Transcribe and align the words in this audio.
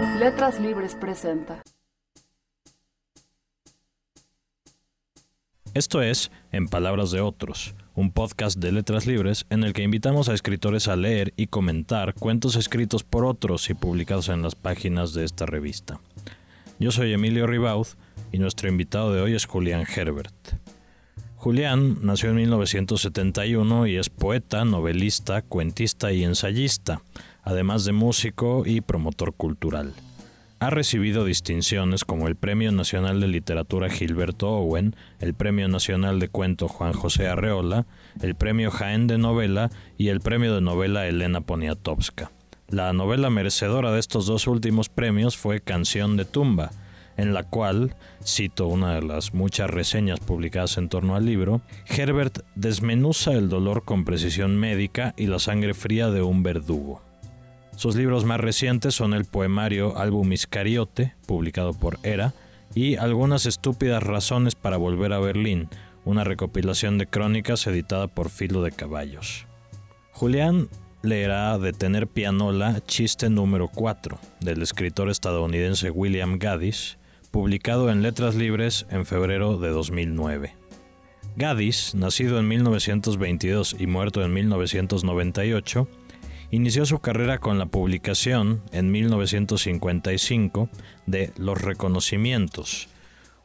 Letras 0.00 0.60
Libres 0.60 0.94
presenta. 0.94 1.60
Esto 5.74 6.02
es 6.02 6.30
En 6.52 6.68
Palabras 6.68 7.10
de 7.10 7.20
Otros, 7.20 7.74
un 7.96 8.12
podcast 8.12 8.58
de 8.58 8.70
letras 8.70 9.06
libres 9.06 9.44
en 9.50 9.64
el 9.64 9.72
que 9.72 9.82
invitamos 9.82 10.28
a 10.28 10.34
escritores 10.34 10.86
a 10.86 10.94
leer 10.94 11.34
y 11.36 11.48
comentar 11.48 12.14
cuentos 12.14 12.54
escritos 12.54 13.02
por 13.02 13.24
otros 13.24 13.70
y 13.70 13.74
publicados 13.74 14.28
en 14.28 14.42
las 14.42 14.54
páginas 14.54 15.14
de 15.14 15.24
esta 15.24 15.46
revista. 15.46 15.98
Yo 16.78 16.92
soy 16.92 17.12
Emilio 17.12 17.48
Ribaud 17.48 17.88
y 18.30 18.38
nuestro 18.38 18.68
invitado 18.68 19.12
de 19.12 19.20
hoy 19.20 19.34
es 19.34 19.46
Julián 19.46 19.84
Herbert. 19.84 20.32
Julián 21.38 21.98
nació 22.02 22.30
en 22.30 22.36
1971 22.36 23.86
y 23.86 23.96
es 23.96 24.10
poeta, 24.10 24.64
novelista, 24.64 25.42
cuentista 25.42 26.12
y 26.12 26.24
ensayista, 26.24 27.00
además 27.48 27.86
de 27.86 27.92
músico 27.92 28.64
y 28.66 28.82
promotor 28.82 29.32
cultural. 29.32 29.94
Ha 30.60 30.68
recibido 30.68 31.24
distinciones 31.24 32.04
como 32.04 32.28
el 32.28 32.36
Premio 32.36 32.70
Nacional 32.72 33.20
de 33.20 33.28
Literatura 33.28 33.88
Gilberto 33.88 34.50
Owen, 34.50 34.94
el 35.18 35.32
Premio 35.32 35.66
Nacional 35.66 36.20
de 36.20 36.28
Cuento 36.28 36.68
Juan 36.68 36.92
José 36.92 37.26
Arreola, 37.26 37.86
el 38.20 38.34
Premio 38.34 38.70
Jaén 38.70 39.06
de 39.06 39.16
Novela 39.16 39.70
y 39.96 40.08
el 40.08 40.20
Premio 40.20 40.54
de 40.54 40.60
Novela 40.60 41.06
Elena 41.06 41.40
Poniatowska. 41.40 42.30
La 42.68 42.92
novela 42.92 43.30
merecedora 43.30 43.92
de 43.92 44.00
estos 44.00 44.26
dos 44.26 44.46
últimos 44.46 44.90
premios 44.90 45.38
fue 45.38 45.60
Canción 45.60 46.18
de 46.18 46.26
Tumba, 46.26 46.70
en 47.16 47.32
la 47.32 47.44
cual, 47.44 47.94
cito 48.22 48.66
una 48.66 48.94
de 48.96 49.02
las 49.02 49.32
muchas 49.32 49.70
reseñas 49.70 50.20
publicadas 50.20 50.76
en 50.76 50.90
torno 50.90 51.16
al 51.16 51.24
libro, 51.24 51.62
Herbert 51.86 52.40
desmenuza 52.56 53.32
el 53.32 53.48
dolor 53.48 53.84
con 53.84 54.04
precisión 54.04 54.58
médica 54.58 55.14
y 55.16 55.28
la 55.28 55.38
sangre 55.38 55.72
fría 55.72 56.10
de 56.10 56.20
un 56.20 56.42
verdugo. 56.42 57.07
Sus 57.78 57.94
libros 57.94 58.24
más 58.24 58.40
recientes 58.40 58.96
son 58.96 59.14
el 59.14 59.24
poemario 59.24 59.96
Álbum 59.96 60.32
Iscariote, 60.32 61.14
publicado 61.26 61.74
por 61.74 62.00
Era, 62.02 62.34
y 62.74 62.96
Algunas 62.96 63.46
estúpidas 63.46 64.02
razones 64.02 64.56
para 64.56 64.76
volver 64.76 65.12
a 65.12 65.20
Berlín, 65.20 65.68
una 66.04 66.24
recopilación 66.24 66.98
de 66.98 67.06
crónicas 67.06 67.68
editada 67.68 68.08
por 68.08 68.30
Filo 68.30 68.62
de 68.62 68.72
Caballos. 68.72 69.46
Julián 70.10 70.68
leerá 71.02 71.56
de 71.56 71.72
Tener 71.72 72.08
Pianola, 72.08 72.82
chiste 72.84 73.30
número 73.30 73.68
4, 73.68 74.18
del 74.40 74.60
escritor 74.60 75.08
estadounidense 75.08 75.92
William 75.92 76.40
Gaddis, 76.40 76.98
publicado 77.30 77.90
en 77.90 78.02
Letras 78.02 78.34
Libres 78.34 78.86
en 78.90 79.06
febrero 79.06 79.56
de 79.56 79.68
2009. 79.68 80.56
Gaddis, 81.36 81.94
nacido 81.94 82.40
en 82.40 82.48
1922 82.48 83.76
y 83.78 83.86
muerto 83.86 84.24
en 84.24 84.32
1998, 84.32 85.86
Inició 86.50 86.86
su 86.86 87.00
carrera 87.00 87.38
con 87.38 87.58
la 87.58 87.66
publicación 87.66 88.62
en 88.72 88.90
1955 88.90 90.70
de 91.04 91.30
Los 91.36 91.60
Reconocimientos, 91.60 92.88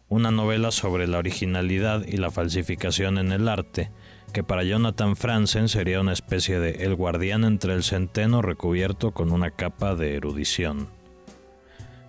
una 0.07 0.31
novela 0.31 0.71
sobre 0.71 1.07
la 1.07 1.17
originalidad 1.17 2.05
y 2.07 2.15
la 2.15 2.31
falsificación 2.31 3.17
en 3.17 3.33
el 3.33 3.49
arte, 3.49 3.91
que 4.31 4.41
para 4.41 4.63
Jonathan 4.63 5.17
Franzen 5.17 5.67
sería 5.67 5.99
una 5.99 6.13
especie 6.13 6.61
de 6.61 6.85
El 6.85 6.95
guardián 6.95 7.43
entre 7.43 7.73
el 7.73 7.83
centeno 7.83 8.41
recubierto 8.41 9.11
con 9.11 9.33
una 9.33 9.51
capa 9.51 9.95
de 9.95 10.15
erudición. 10.15 10.87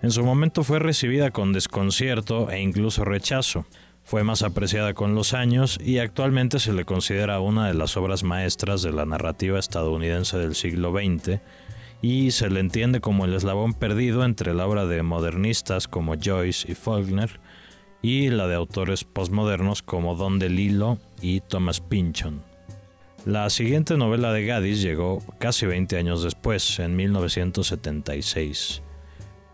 En 0.01 0.11
su 0.11 0.23
momento 0.23 0.63
fue 0.63 0.79
recibida 0.79 1.31
con 1.31 1.51
desconcierto 1.51 2.49
e 2.49 2.61
incluso 2.61 3.03
rechazo, 3.03 3.65
fue 4.05 4.23
más 4.23 4.43
apreciada 4.43 4.93
con 4.93 5.15
los 5.15 5.33
años 5.33 5.79
y 5.83 5.97
actualmente 5.97 6.59
se 6.59 6.71
le 6.73 6.85
considera 6.85 7.39
una 7.39 7.67
de 7.67 7.73
las 7.73 7.97
obras 7.97 8.23
maestras 8.23 8.83
de 8.83 8.91
la 8.91 9.05
narrativa 9.05 9.59
estadounidense 9.59 10.37
del 10.37 10.53
siglo 10.53 10.93
XX 10.93 11.41
y 12.03 12.29
se 12.29 12.51
le 12.51 12.59
entiende 12.59 13.01
como 13.01 13.25
el 13.25 13.33
eslabón 13.33 13.73
perdido 13.73 14.23
entre 14.23 14.53
la 14.53 14.67
obra 14.67 14.85
de 14.85 15.01
modernistas 15.01 15.87
como 15.87 16.13
Joyce 16.23 16.71
y 16.71 16.75
Faulkner 16.75 17.39
y 18.03 18.29
la 18.29 18.47
de 18.47 18.53
autores 18.53 19.03
postmodernos 19.03 19.81
como 19.81 20.15
Don 20.15 20.37
DeLillo 20.37 20.99
y 21.19 21.41
Thomas 21.41 21.81
Pynchon. 21.81 22.43
La 23.25 23.49
siguiente 23.49 23.97
novela 23.97 24.31
de 24.31 24.45
Gaddis 24.45 24.83
llegó 24.83 25.23
casi 25.39 25.65
20 25.65 25.97
años 25.97 26.21
después, 26.21 26.77
en 26.77 26.95
1976. 26.95 28.83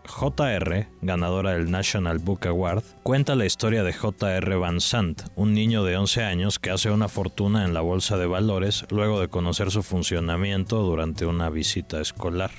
JR, 0.06 0.86
ganadora 1.00 1.52
del 1.52 1.70
National 1.70 2.18
Book 2.18 2.46
Award, 2.46 2.82
cuenta 3.02 3.34
la 3.34 3.46
historia 3.46 3.82
de 3.82 3.92
JR 3.92 4.56
Van 4.58 4.80
Sant, 4.80 5.22
un 5.36 5.54
niño 5.54 5.84
de 5.84 5.96
11 5.96 6.22
años 6.24 6.58
que 6.58 6.70
hace 6.70 6.90
una 6.90 7.08
fortuna 7.08 7.64
en 7.64 7.74
la 7.74 7.80
bolsa 7.80 8.16
de 8.16 8.26
valores 8.26 8.84
luego 8.90 9.20
de 9.20 9.28
conocer 9.28 9.70
su 9.70 9.82
funcionamiento 9.82 10.82
durante 10.82 11.26
una 11.26 11.50
visita 11.50 12.00
escolar. 12.00 12.50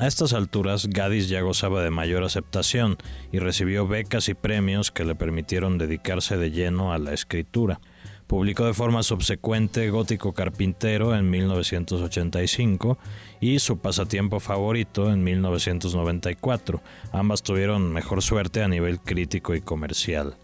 A 0.00 0.06
estas 0.06 0.32
alturas, 0.32 0.86
Gaddis 0.88 1.28
ya 1.28 1.42
gozaba 1.42 1.82
de 1.82 1.90
mayor 1.90 2.24
aceptación 2.24 2.96
y 3.32 3.38
recibió 3.38 3.86
becas 3.86 4.30
y 4.30 4.34
premios 4.34 4.90
que 4.90 5.04
le 5.04 5.14
permitieron 5.14 5.76
dedicarse 5.76 6.38
de 6.38 6.50
lleno 6.50 6.94
a 6.94 6.98
la 6.98 7.12
escritura. 7.12 7.80
Publicó 8.30 8.64
de 8.64 8.74
forma 8.74 9.02
subsecuente 9.02 9.90
Gótico 9.90 10.32
Carpintero 10.34 11.16
en 11.16 11.28
1985 11.28 12.96
y 13.40 13.58
Su 13.58 13.78
pasatiempo 13.78 14.38
favorito 14.38 15.12
en 15.12 15.24
1994. 15.24 16.80
Ambas 17.10 17.42
tuvieron 17.42 17.92
mejor 17.92 18.22
suerte 18.22 18.62
a 18.62 18.68
nivel 18.68 19.00
crítico 19.00 19.56
y 19.56 19.60
comercial. 19.60 20.36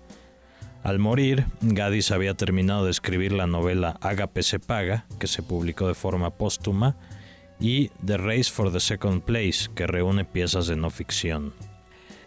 Al 0.82 0.98
morir, 0.98 1.46
Gaddis 1.60 2.10
había 2.10 2.34
terminado 2.34 2.86
de 2.86 2.90
escribir 2.90 3.30
la 3.30 3.46
novela 3.46 3.96
Ágape 4.00 4.42
se 4.42 4.58
paga, 4.58 5.06
que 5.20 5.28
se 5.28 5.44
publicó 5.44 5.86
de 5.86 5.94
forma 5.94 6.30
póstuma, 6.30 6.96
y 7.60 7.90
The 8.04 8.16
Race 8.16 8.50
for 8.50 8.72
the 8.72 8.80
Second 8.80 9.22
Place, 9.22 9.70
que 9.76 9.86
reúne 9.86 10.24
piezas 10.24 10.66
de 10.66 10.74
no 10.74 10.90
ficción. 10.90 11.54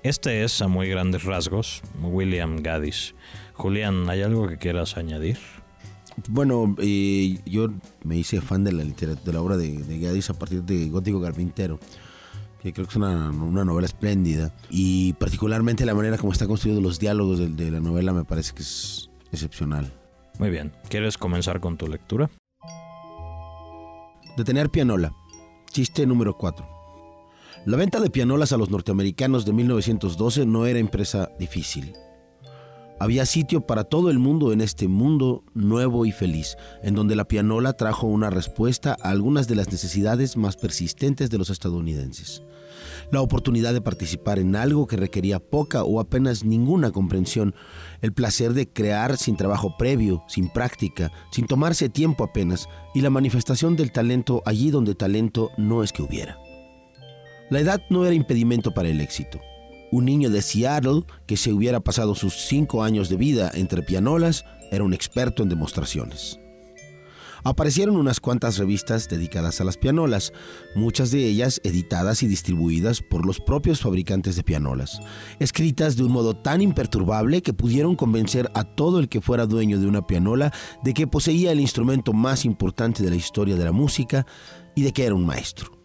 Este 0.04 0.46
es, 0.46 0.62
a 0.62 0.70
muy 0.70 0.88
grandes 0.88 1.26
rasgos, 1.26 1.82
William 2.02 2.64
Gaddis. 2.64 3.14
Julián, 3.60 4.10
¿hay 4.10 4.22
algo 4.22 4.48
que 4.48 4.58
quieras 4.58 4.96
añadir? 4.96 5.38
Bueno, 6.30 6.76
eh, 6.80 7.40
yo 7.46 7.68
me 8.04 8.16
hice 8.16 8.40
fan 8.40 8.64
de 8.64 8.72
la, 8.72 8.86
de 8.86 9.34
la 9.34 9.42
obra 9.42 9.58
de, 9.58 9.84
de 9.84 10.00
Gaddis 10.00 10.30
a 10.30 10.34
partir 10.34 10.64
de 10.64 10.88
Gótico 10.88 11.22
Carpintero, 11.22 11.78
que 12.64 12.72
creo 12.72 12.86
que 12.86 12.92
es 12.92 12.96
una, 12.96 13.32
novela 13.32 13.86
espléndida. 13.86 14.56
Y 14.70 15.12
particularmente 15.14 15.86
la 15.86 15.94
manera 15.94 16.18
como 16.18 16.32
están 16.32 16.48
construidos 16.48 16.82
los 16.82 17.00
diálogos 17.00 17.38
de, 17.38 17.50
de 17.50 17.70
la 17.70 17.82
novela 17.82 18.14
me 18.14 18.24
parece 18.24 18.54
que 18.54 18.62
es 18.62 19.10
excepcional. 19.34 19.92
Muy 20.40 20.50
bien, 20.52 20.72
¿quieres 20.88 21.18
comenzar 21.18 21.60
con 21.60 21.76
tu 21.76 21.88
lectura? 21.88 22.30
Detener 24.38 24.70
pianola. 24.70 25.14
Chiste 25.70 26.08
número 26.08 26.38
4. 26.38 26.66
La 27.66 27.76
venta 27.76 28.00
de 28.00 28.10
pianolas 28.10 28.54
a 28.54 28.58
los 28.58 28.70
norteamericanos 28.70 29.46
de 29.46 29.52
1912 29.52 30.46
no 30.46 30.66
era 30.66 30.80
empresa 30.80 31.30
difícil. 31.38 31.94
Había 33.00 33.26
sitio 33.26 33.62
para 33.62 33.86
todo 33.86 34.10
el 34.10 34.20
mundo 34.20 34.52
en 34.52 34.60
este 34.60 34.90
mundo 34.90 35.46
nuevo 35.54 36.06
y 36.06 36.12
feliz, 36.12 36.58
en 36.84 36.96
donde 36.96 37.16
la 37.16 37.30
pianola 37.30 37.72
trajo 37.72 38.08
una 38.08 38.30
respuesta 38.30 38.98
a 39.02 39.10
algunas 39.12 39.48
de 39.48 39.56
las 39.56 39.72
necesidades 39.72 40.36
más 40.36 40.58
persistentes 40.58 41.30
de 41.30 41.38
los 41.38 41.50
estadounidenses. 41.50 42.44
La 43.10 43.22
oportunidad 43.22 43.74
de 43.74 43.80
participar 43.80 44.38
en 44.38 44.54
algo 44.58 44.86
que 44.86 44.98
requería 44.98 45.40
poca 45.40 45.84
o 45.84 46.02
apenas 46.02 46.44
ninguna 46.44 46.92
comprensión, 46.92 47.56
el 48.02 48.12
placer 48.12 48.54
de 48.54 48.68
crear 48.68 49.16
sin 49.16 49.38
trabajo 49.38 49.76
previo, 49.78 50.24
sin 50.28 50.50
práctica, 50.50 51.10
sin 51.32 51.48
tomarse 51.48 51.88
tiempo 51.88 52.26
apenas, 52.26 52.68
y 52.94 53.00
la 53.00 53.10
manifestación 53.10 53.78
del 53.78 53.94
talento 53.94 54.44
allí 54.46 54.72
donde 54.72 54.94
talento 54.94 55.52
no 55.58 55.84
es 55.84 55.94
que 55.94 56.04
hubiera. 56.04 56.38
La 57.50 57.62
edad 57.62 57.82
no 57.90 58.06
era 58.06 58.14
impedimento 58.14 58.74
para 58.74 58.90
el 58.90 59.00
éxito. 59.00 59.40
Un 59.92 60.06
niño 60.06 60.30
de 60.30 60.42
Seattle 60.42 61.04
que 61.26 61.38
se 61.38 61.52
hubiera 61.52 61.80
pasado 61.80 62.14
sus 62.14 62.34
cinco 62.34 62.84
años 62.84 63.10
de 63.10 63.18
vida 63.18 63.52
entre 63.54 63.82
pianolas 63.82 64.46
era 64.72 64.84
un 64.84 64.94
experto 64.94 65.42
en 65.42 65.50
demostraciones. 65.50 66.40
Aparecieron 67.44 67.96
unas 67.96 68.20
cuantas 68.20 68.58
revistas 68.58 69.08
dedicadas 69.08 69.62
a 69.62 69.64
las 69.64 69.78
pianolas, 69.78 70.34
muchas 70.76 71.10
de 71.12 71.26
ellas 71.26 71.62
editadas 71.64 72.22
y 72.22 72.28
distribuidas 72.28 73.02
por 73.02 73.26
los 73.26 73.40
propios 73.40 73.82
fabricantes 73.82 74.36
de 74.36 74.44
pianolas, 74.44 75.00
escritas 75.40 75.96
de 75.96 76.04
un 76.04 76.12
modo 76.12 76.36
tan 76.36 76.62
imperturbable 76.62 77.42
que 77.42 77.54
pudieron 77.54 77.96
convencer 77.96 78.52
a 78.56 78.64
todo 78.64 79.00
el 79.00 79.08
que 79.08 79.22
fuera 79.22 79.46
dueño 79.46 79.80
de 79.80 79.88
una 79.88 80.06
pianola 80.06 80.54
de 80.84 80.94
que 80.94 81.08
poseía 81.08 81.52
el 81.52 81.62
instrumento 81.62 82.14
más 82.14 82.46
importante 82.46 83.04
de 83.04 83.10
la 83.10 83.16
historia 83.16 83.56
de 83.56 83.66
la 83.66 83.72
música 83.72 84.26
y 84.76 84.84
de 84.84 84.92
que 84.92 85.06
era 85.06 85.16
un 85.16 85.26
maestro. 85.26 85.79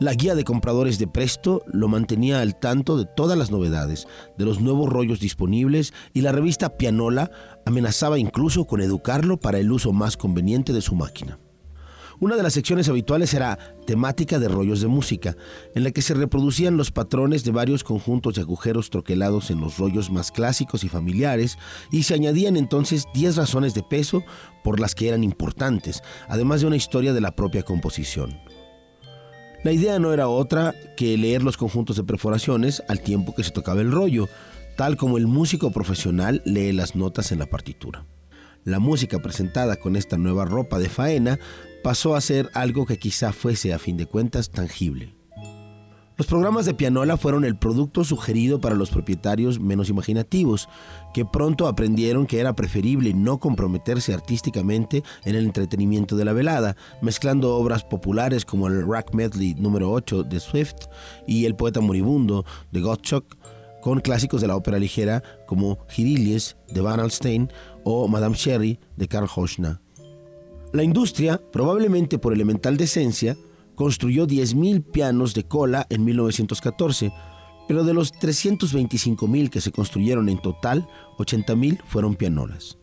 La 0.00 0.14
guía 0.14 0.36
de 0.36 0.44
compradores 0.44 1.00
de 1.00 1.08
Presto 1.08 1.64
lo 1.66 1.88
mantenía 1.88 2.40
al 2.40 2.54
tanto 2.54 2.96
de 2.96 3.04
todas 3.04 3.36
las 3.36 3.50
novedades, 3.50 4.06
de 4.36 4.44
los 4.44 4.60
nuevos 4.60 4.88
rollos 4.88 5.18
disponibles 5.18 5.92
y 6.14 6.20
la 6.20 6.30
revista 6.30 6.76
Pianola 6.76 7.32
amenazaba 7.66 8.16
incluso 8.16 8.64
con 8.64 8.80
educarlo 8.80 9.40
para 9.40 9.58
el 9.58 9.72
uso 9.72 9.92
más 9.92 10.16
conveniente 10.16 10.72
de 10.72 10.82
su 10.82 10.94
máquina. 10.94 11.40
Una 12.20 12.36
de 12.36 12.44
las 12.44 12.52
secciones 12.52 12.88
habituales 12.88 13.34
era 13.34 13.58
temática 13.86 14.38
de 14.38 14.46
rollos 14.46 14.80
de 14.80 14.86
música, 14.86 15.36
en 15.74 15.82
la 15.82 15.90
que 15.90 16.02
se 16.02 16.14
reproducían 16.14 16.76
los 16.76 16.92
patrones 16.92 17.42
de 17.42 17.50
varios 17.50 17.82
conjuntos 17.82 18.36
de 18.36 18.42
agujeros 18.42 18.90
troquelados 18.90 19.50
en 19.50 19.60
los 19.60 19.78
rollos 19.78 20.10
más 20.10 20.30
clásicos 20.30 20.84
y 20.84 20.88
familiares, 20.88 21.58
y 21.90 22.04
se 22.04 22.14
añadían 22.14 22.56
entonces 22.56 23.06
10 23.14 23.34
razones 23.34 23.74
de 23.74 23.82
peso 23.82 24.22
por 24.62 24.78
las 24.78 24.94
que 24.94 25.08
eran 25.08 25.24
importantes, 25.24 26.02
además 26.28 26.60
de 26.60 26.68
una 26.68 26.76
historia 26.76 27.12
de 27.12 27.20
la 27.20 27.34
propia 27.34 27.64
composición. 27.64 28.38
La 29.64 29.72
idea 29.72 29.98
no 29.98 30.12
era 30.12 30.28
otra 30.28 30.74
que 30.96 31.18
leer 31.18 31.42
los 31.42 31.56
conjuntos 31.56 31.96
de 31.96 32.04
perforaciones 32.04 32.82
al 32.88 33.00
tiempo 33.00 33.34
que 33.34 33.42
se 33.42 33.50
tocaba 33.50 33.80
el 33.80 33.90
rollo, 33.90 34.28
tal 34.76 34.96
como 34.96 35.18
el 35.18 35.26
músico 35.26 35.72
profesional 35.72 36.42
lee 36.44 36.72
las 36.72 36.94
notas 36.94 37.32
en 37.32 37.40
la 37.40 37.46
partitura. 37.46 38.06
La 38.64 38.78
música 38.78 39.18
presentada 39.18 39.76
con 39.76 39.96
esta 39.96 40.16
nueva 40.16 40.44
ropa 40.44 40.78
de 40.78 40.88
faena 40.88 41.40
pasó 41.82 42.14
a 42.14 42.20
ser 42.20 42.50
algo 42.54 42.86
que 42.86 42.98
quizá 42.98 43.32
fuese 43.32 43.72
a 43.72 43.80
fin 43.80 43.96
de 43.96 44.06
cuentas 44.06 44.50
tangible. 44.50 45.17
Los 46.18 46.26
programas 46.26 46.66
de 46.66 46.74
pianola 46.74 47.16
fueron 47.16 47.44
el 47.44 47.56
producto 47.56 48.02
sugerido 48.02 48.60
para 48.60 48.74
los 48.74 48.90
propietarios 48.90 49.60
menos 49.60 49.88
imaginativos, 49.88 50.68
que 51.14 51.24
pronto 51.24 51.68
aprendieron 51.68 52.26
que 52.26 52.40
era 52.40 52.56
preferible 52.56 53.14
no 53.14 53.38
comprometerse 53.38 54.12
artísticamente 54.12 55.04
en 55.24 55.36
el 55.36 55.44
entretenimiento 55.44 56.16
de 56.16 56.24
la 56.24 56.32
velada, 56.32 56.74
mezclando 57.02 57.54
obras 57.54 57.84
populares 57.84 58.44
como 58.44 58.66
el 58.66 58.84
Rack 58.84 59.14
Medley 59.14 59.54
número 59.54 59.92
8 59.92 60.24
de 60.24 60.40
Swift 60.40 60.88
y 61.24 61.44
El 61.44 61.54
poeta 61.54 61.80
moribundo 61.80 62.44
de 62.72 62.80
Gottschalk, 62.80 63.36
con 63.80 64.00
clásicos 64.00 64.40
de 64.40 64.48
la 64.48 64.56
ópera 64.56 64.80
ligera 64.80 65.22
como 65.46 65.86
Girillies 65.88 66.56
de 66.66 66.80
Van 66.80 66.98
Alstyne 66.98 67.46
o 67.84 68.08
Madame 68.08 68.34
Sherry 68.34 68.80
de 68.96 69.06
Karl 69.06 69.28
Hochner. 69.32 69.78
La 70.72 70.82
industria, 70.82 71.40
probablemente 71.52 72.18
por 72.18 72.32
elemental 72.32 72.76
decencia, 72.76 73.36
construyó 73.78 74.26
10.000 74.26 74.90
pianos 74.90 75.34
de 75.34 75.44
cola 75.44 75.86
en 75.88 76.04
1914, 76.04 77.12
pero 77.68 77.84
de 77.84 77.94
los 77.94 78.12
325.000 78.12 79.50
que 79.50 79.60
se 79.60 79.70
construyeron 79.70 80.28
en 80.28 80.38
total, 80.38 80.88
80.000 81.16 81.80
fueron 81.86 82.16
pianolas. 82.16 82.76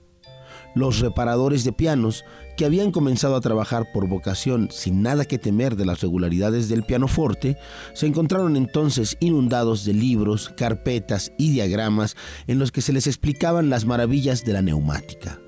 Los 0.73 1.01
reparadores 1.01 1.65
de 1.65 1.73
pianos, 1.73 2.23
que 2.55 2.63
habían 2.63 2.93
comenzado 2.93 3.35
a 3.35 3.41
trabajar 3.41 3.91
por 3.93 4.07
vocación 4.07 4.69
sin 4.71 5.01
nada 5.01 5.25
que 5.25 5.37
temer 5.37 5.75
de 5.75 5.85
las 5.85 5.99
regularidades 5.99 6.69
del 6.69 6.83
pianoforte, 6.83 7.57
se 7.93 8.07
encontraron 8.07 8.55
entonces 8.55 9.17
inundados 9.19 9.83
de 9.83 9.93
libros, 9.93 10.47
carpetas 10.55 11.33
y 11.37 11.51
diagramas 11.51 12.15
en 12.47 12.57
los 12.57 12.71
que 12.71 12.81
se 12.81 12.93
les 12.93 13.05
explicaban 13.05 13.69
las 13.69 13.83
maravillas 13.83 14.45
de 14.45 14.53
la 14.53 14.61
neumática. 14.61 15.41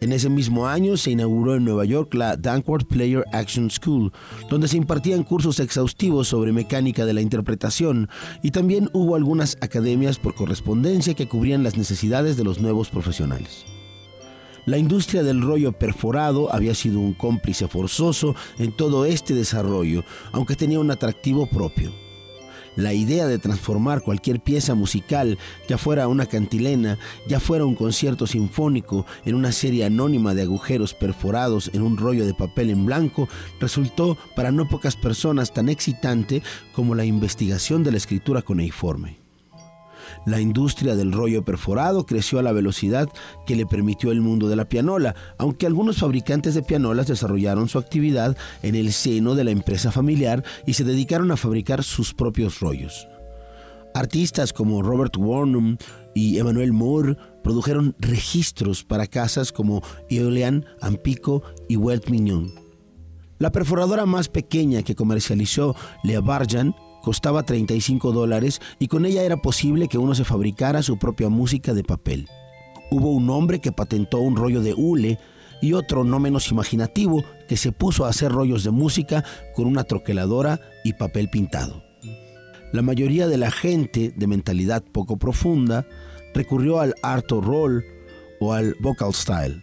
En 0.00 0.12
ese 0.12 0.30
mismo 0.30 0.66
año 0.66 0.96
se 0.96 1.10
inauguró 1.10 1.56
en 1.56 1.64
Nueva 1.64 1.84
York 1.84 2.14
la 2.14 2.36
Danforth 2.38 2.86
Player 2.86 3.22
Action 3.32 3.70
School, 3.70 4.12
donde 4.48 4.66
se 4.66 4.78
impartían 4.78 5.24
cursos 5.24 5.60
exhaustivos 5.60 6.28
sobre 6.28 6.52
mecánica 6.52 7.04
de 7.04 7.12
la 7.12 7.20
interpretación 7.20 8.08
y 8.42 8.50
también 8.50 8.88
hubo 8.94 9.14
algunas 9.14 9.58
academias 9.60 10.18
por 10.18 10.34
correspondencia 10.34 11.12
que 11.12 11.28
cubrían 11.28 11.62
las 11.62 11.76
necesidades 11.76 12.38
de 12.38 12.44
los 12.44 12.60
nuevos 12.60 12.88
profesionales. 12.88 13.66
La 14.64 14.78
industria 14.78 15.22
del 15.22 15.42
rollo 15.42 15.72
perforado 15.72 16.50
había 16.50 16.74
sido 16.74 16.98
un 17.00 17.12
cómplice 17.12 17.68
forzoso 17.68 18.34
en 18.58 18.72
todo 18.72 19.04
este 19.04 19.34
desarrollo, 19.34 20.04
aunque 20.32 20.56
tenía 20.56 20.80
un 20.80 20.90
atractivo 20.90 21.46
propio. 21.46 21.92
La 22.76 22.92
idea 22.92 23.26
de 23.26 23.38
transformar 23.38 24.02
cualquier 24.02 24.40
pieza 24.40 24.74
musical, 24.74 25.38
ya 25.68 25.76
fuera 25.76 26.08
una 26.08 26.26
cantilena, 26.26 26.98
ya 27.26 27.40
fuera 27.40 27.64
un 27.64 27.74
concierto 27.74 28.26
sinfónico, 28.26 29.06
en 29.24 29.34
una 29.34 29.52
serie 29.52 29.84
anónima 29.84 30.34
de 30.34 30.42
agujeros 30.42 30.94
perforados 30.94 31.70
en 31.74 31.82
un 31.82 31.96
rollo 31.96 32.26
de 32.26 32.34
papel 32.34 32.70
en 32.70 32.86
blanco, 32.86 33.28
resultó 33.60 34.16
para 34.36 34.52
no 34.52 34.68
pocas 34.68 34.96
personas 34.96 35.52
tan 35.52 35.68
excitante 35.68 36.42
como 36.72 36.94
la 36.94 37.04
investigación 37.04 37.82
de 37.82 37.90
la 37.90 37.96
escritura 37.96 38.42
cuneiforme. 38.42 39.29
La 40.26 40.40
industria 40.40 40.96
del 40.96 41.12
rollo 41.12 41.44
perforado 41.44 42.04
creció 42.04 42.38
a 42.38 42.42
la 42.42 42.52
velocidad 42.52 43.08
que 43.46 43.56
le 43.56 43.66
permitió 43.66 44.12
el 44.12 44.20
mundo 44.20 44.48
de 44.48 44.56
la 44.56 44.68
pianola, 44.68 45.14
aunque 45.38 45.66
algunos 45.66 45.98
fabricantes 45.98 46.54
de 46.54 46.62
pianolas 46.62 47.06
desarrollaron 47.06 47.68
su 47.68 47.78
actividad 47.78 48.36
en 48.62 48.74
el 48.74 48.92
seno 48.92 49.34
de 49.34 49.44
la 49.44 49.50
empresa 49.50 49.90
familiar 49.90 50.44
y 50.66 50.74
se 50.74 50.84
dedicaron 50.84 51.30
a 51.30 51.36
fabricar 51.36 51.82
sus 51.82 52.12
propios 52.12 52.60
rollos. 52.60 53.08
Artistas 53.94 54.52
como 54.52 54.82
Robert 54.82 55.16
Warnum 55.16 55.76
y 56.14 56.38
Emmanuel 56.38 56.72
Moore 56.72 57.16
produjeron 57.42 57.96
registros 57.98 58.84
para 58.84 59.06
casas 59.06 59.52
como 59.52 59.82
Eolian, 60.08 60.64
Ampico 60.80 61.42
y 61.68 61.76
Welt 61.76 62.08
Mignon. 62.08 62.52
La 63.38 63.50
perforadora 63.50 64.04
más 64.06 64.28
pequeña 64.28 64.82
que 64.82 64.94
comercializó 64.94 65.74
Le 66.04 66.18
Barjan 66.18 66.74
costaba 67.02 67.44
35 67.44 68.12
dólares 68.12 68.60
y 68.78 68.88
con 68.88 69.06
ella 69.06 69.22
era 69.22 69.36
posible 69.36 69.88
que 69.88 69.98
uno 69.98 70.14
se 70.14 70.24
fabricara 70.24 70.82
su 70.82 70.98
propia 70.98 71.28
música 71.28 71.74
de 71.74 71.84
papel. 71.84 72.28
Hubo 72.90 73.10
un 73.10 73.30
hombre 73.30 73.60
que 73.60 73.72
patentó 73.72 74.18
un 74.18 74.36
rollo 74.36 74.62
de 74.62 74.74
hule 74.74 75.18
y 75.62 75.74
otro 75.74 76.04
no 76.04 76.18
menos 76.18 76.50
imaginativo 76.50 77.22
que 77.48 77.56
se 77.56 77.72
puso 77.72 78.04
a 78.04 78.08
hacer 78.08 78.32
rollos 78.32 78.64
de 78.64 78.70
música 78.70 79.24
con 79.54 79.66
una 79.66 79.84
troqueladora 79.84 80.60
y 80.84 80.94
papel 80.94 81.28
pintado. 81.30 81.82
La 82.72 82.82
mayoría 82.82 83.26
de 83.26 83.36
la 83.36 83.50
gente 83.50 84.12
de 84.16 84.26
mentalidad 84.26 84.82
poco 84.82 85.16
profunda 85.16 85.86
recurrió 86.34 86.80
al 86.80 86.94
Arto 87.02 87.40
Roll 87.40 87.84
o 88.40 88.52
al 88.52 88.76
Vocal 88.80 89.12
Style. 89.12 89.62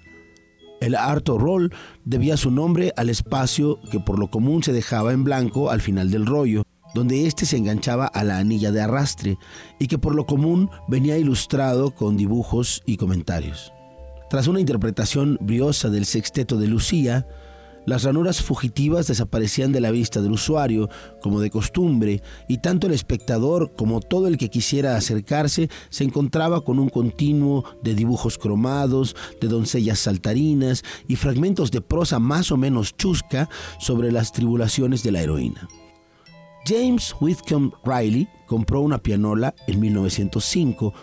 El 0.81 0.93
Arto 0.95 1.37
Roll 1.37 1.73
debía 2.05 2.37
su 2.37 2.51
nombre 2.51 2.93
al 2.97 3.09
espacio 3.09 3.79
que 3.91 3.99
por 3.99 4.19
lo 4.19 4.29
común 4.29 4.61
se 4.61 4.73
dejaba 4.73 5.13
en 5.13 5.23
blanco 5.23 5.71
al 5.71 5.81
final 5.81 6.11
del 6.11 6.25
rollo, 6.25 6.63
donde 6.93 7.27
éste 7.27 7.45
se 7.45 7.57
enganchaba 7.57 8.07
a 8.07 8.23
la 8.23 8.37
anilla 8.37 8.71
de 8.71 8.81
arrastre 8.81 9.37
y 9.79 9.87
que 9.87 9.97
por 9.97 10.15
lo 10.15 10.25
común 10.25 10.69
venía 10.87 11.17
ilustrado 11.17 11.91
con 11.91 12.17
dibujos 12.17 12.81
y 12.85 12.97
comentarios. 12.97 13.71
Tras 14.29 14.47
una 14.47 14.59
interpretación 14.59 15.37
briosa 15.39 15.89
del 15.89 16.05
sexteto 16.05 16.57
de 16.57 16.67
Lucía, 16.67 17.25
las 17.87 18.03
ranuras 18.03 18.41
fugitivas 18.41 19.07
desaparecían 19.07 19.71
de 19.71 19.79
la 19.79 19.91
vista 19.91 20.21
del 20.21 20.33
usuario, 20.33 20.89
como 21.21 21.39
de 21.39 21.49
costumbre, 21.49 22.21
y 22.49 22.57
tanto 22.57 22.87
el 22.87 22.93
espectador 22.93 23.71
como 23.77 24.01
todo 24.01 24.27
el 24.27 24.37
que 24.37 24.49
quisiera 24.49 24.97
acercarse 24.97 25.69
se 25.89 26.03
encontraba 26.03 26.65
con 26.65 26.79
un 26.79 26.89
continuo 26.89 27.63
de 27.81 27.95
dibujos 27.95 28.37
cromados, 28.37 29.15
de 29.39 29.47
doncellas 29.47 29.99
saltarinas 29.99 30.83
y 31.07 31.15
fragmentos 31.15 31.71
de 31.71 31.79
prosa 31.79 32.19
más 32.19 32.51
o 32.51 32.57
menos 32.57 32.93
chusca 32.97 33.49
sobre 33.79 34.11
las 34.11 34.33
tribulaciones 34.33 35.01
de 35.01 35.11
la 35.13 35.21
heroína. 35.21 35.69
James 36.67 37.15
Whitcomb 37.21 37.73
Riley 37.85 38.27
compró 38.45 38.81
una 38.81 38.97
pianola 38.97 39.55
en 39.67 39.79
1905 39.79 40.93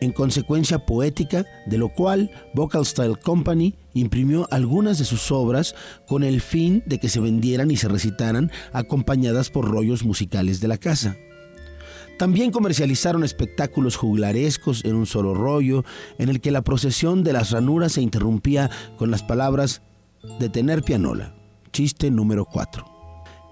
en 0.00 0.12
consecuencia 0.12 0.84
poética, 0.84 1.44
de 1.66 1.78
lo 1.78 1.88
cual 1.88 2.30
Vocal 2.54 2.84
Style 2.84 3.16
Company 3.16 3.74
imprimió 3.94 4.48
algunas 4.50 4.98
de 4.98 5.04
sus 5.04 5.30
obras 5.30 5.74
con 6.06 6.22
el 6.24 6.40
fin 6.40 6.82
de 6.86 6.98
que 6.98 7.08
se 7.08 7.20
vendieran 7.20 7.70
y 7.70 7.76
se 7.76 7.88
recitaran 7.88 8.50
acompañadas 8.72 9.50
por 9.50 9.70
rollos 9.70 10.04
musicales 10.04 10.60
de 10.60 10.68
la 10.68 10.78
casa. 10.78 11.16
También 12.18 12.50
comercializaron 12.50 13.24
espectáculos 13.24 13.96
juglarescos 13.96 14.84
en 14.84 14.94
un 14.94 15.06
solo 15.06 15.34
rollo, 15.34 15.84
en 16.18 16.28
el 16.28 16.40
que 16.40 16.50
la 16.50 16.62
procesión 16.62 17.24
de 17.24 17.32
las 17.32 17.50
ranuras 17.50 17.92
se 17.92 18.02
interrumpía 18.02 18.70
con 18.96 19.10
las 19.10 19.22
palabras 19.22 19.82
detener 20.38 20.82
pianola, 20.82 21.34
chiste 21.72 22.10
número 22.10 22.44
4. 22.44 22.84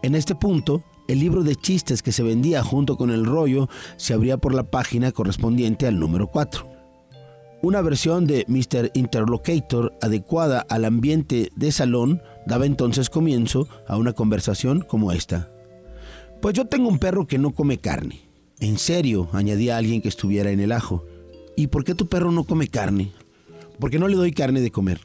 En 0.03 0.15
este 0.15 0.35
punto, 0.35 0.83
el 1.11 1.19
libro 1.19 1.43
de 1.43 1.57
chistes 1.57 2.03
que 2.03 2.13
se 2.13 2.23
vendía 2.23 2.63
junto 2.63 2.97
con 2.97 3.11
el 3.11 3.27
rollo 3.27 3.69
se 3.97 4.15
abría 4.15 4.37
por 4.37 4.55
la 4.55 4.71
página 4.71 5.11
correspondiente 5.11 5.89
al 5.89 5.99
número 5.99 6.29
4. 6.29 6.71
Una 7.63 7.81
versión 7.83 8.27
de 8.27 8.45
Mr. 8.47 8.93
Interlocutor 8.95 9.93
adecuada 10.01 10.65
al 10.69 10.85
ambiente 10.85 11.51
de 11.57 11.73
salón 11.73 12.23
daba 12.47 12.65
entonces 12.65 13.11
comienzo 13.11 13.67
a 13.89 13.97
una 13.97 14.13
conversación 14.13 14.83
como 14.83 15.11
esta. 15.11 15.51
Pues 16.41 16.55
yo 16.55 16.67
tengo 16.67 16.89
un 16.89 17.01
perro 17.01 17.27
que 17.27 17.39
no 17.39 17.51
come 17.55 17.79
carne. 17.79 18.21
En 18.61 18.79
serio, 18.79 19.29
añadía 19.33 19.79
alguien 19.79 20.03
que 20.03 20.09
estuviera 20.09 20.53
en 20.53 20.61
el 20.61 20.71
ajo. 20.71 21.05
¿Y 21.57 21.67
por 21.67 21.83
qué 21.83 21.97
tu 21.97 22.07
perro 22.07 22.31
no 22.31 22.45
come 22.45 22.69
carne? 22.69 23.11
Porque 23.81 23.99
no 23.99 24.07
le 24.07 24.17
doy 24.17 24.31
carne 24.31 24.61
de 24.61 24.71
comer. 24.71 25.01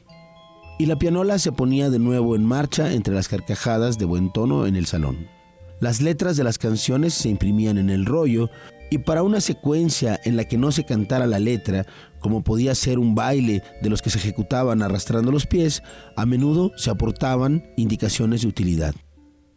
Y 0.78 0.86
la 0.86 1.00
pianola 1.00 1.40
se 1.40 1.50
ponía 1.50 1.90
de 1.90 1.98
nuevo 1.98 2.36
en 2.36 2.44
marcha 2.44 2.92
entre 2.92 3.12
las 3.12 3.26
carcajadas 3.26 3.98
de 3.98 4.04
buen 4.04 4.32
tono 4.32 4.66
en 4.66 4.76
el 4.76 4.86
salón. 4.86 5.35
Las 5.80 6.00
letras 6.00 6.36
de 6.36 6.44
las 6.44 6.58
canciones 6.58 7.12
se 7.12 7.28
imprimían 7.28 7.76
en 7.76 7.90
el 7.90 8.06
rollo 8.06 8.50
y 8.90 8.98
para 8.98 9.22
una 9.22 9.40
secuencia 9.40 10.18
en 10.24 10.36
la 10.36 10.44
que 10.44 10.56
no 10.56 10.72
se 10.72 10.84
cantara 10.84 11.26
la 11.26 11.38
letra, 11.38 11.86
como 12.20 12.42
podía 12.42 12.74
ser 12.74 12.98
un 12.98 13.14
baile 13.14 13.62
de 13.82 13.90
los 13.90 14.00
que 14.00 14.10
se 14.10 14.18
ejecutaban 14.18 14.80
arrastrando 14.80 15.32
los 15.32 15.46
pies, 15.46 15.82
a 16.16 16.24
menudo 16.24 16.72
se 16.76 16.90
aportaban 16.90 17.64
indicaciones 17.76 18.42
de 18.42 18.48
utilidad. 18.48 18.94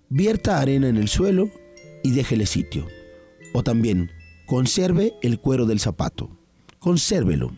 Vierta 0.09 0.59
arena 0.59 0.89
en 0.89 0.97
el 0.97 1.07
suelo 1.07 1.49
y 2.03 2.11
déjele 2.11 2.45
sitio. 2.45 2.87
O 3.53 3.63
también, 3.63 4.11
conserve 4.45 5.13
el 5.21 5.39
cuero 5.39 5.65
del 5.65 5.79
zapato. 5.79 6.29
Consérvelo. 6.79 7.51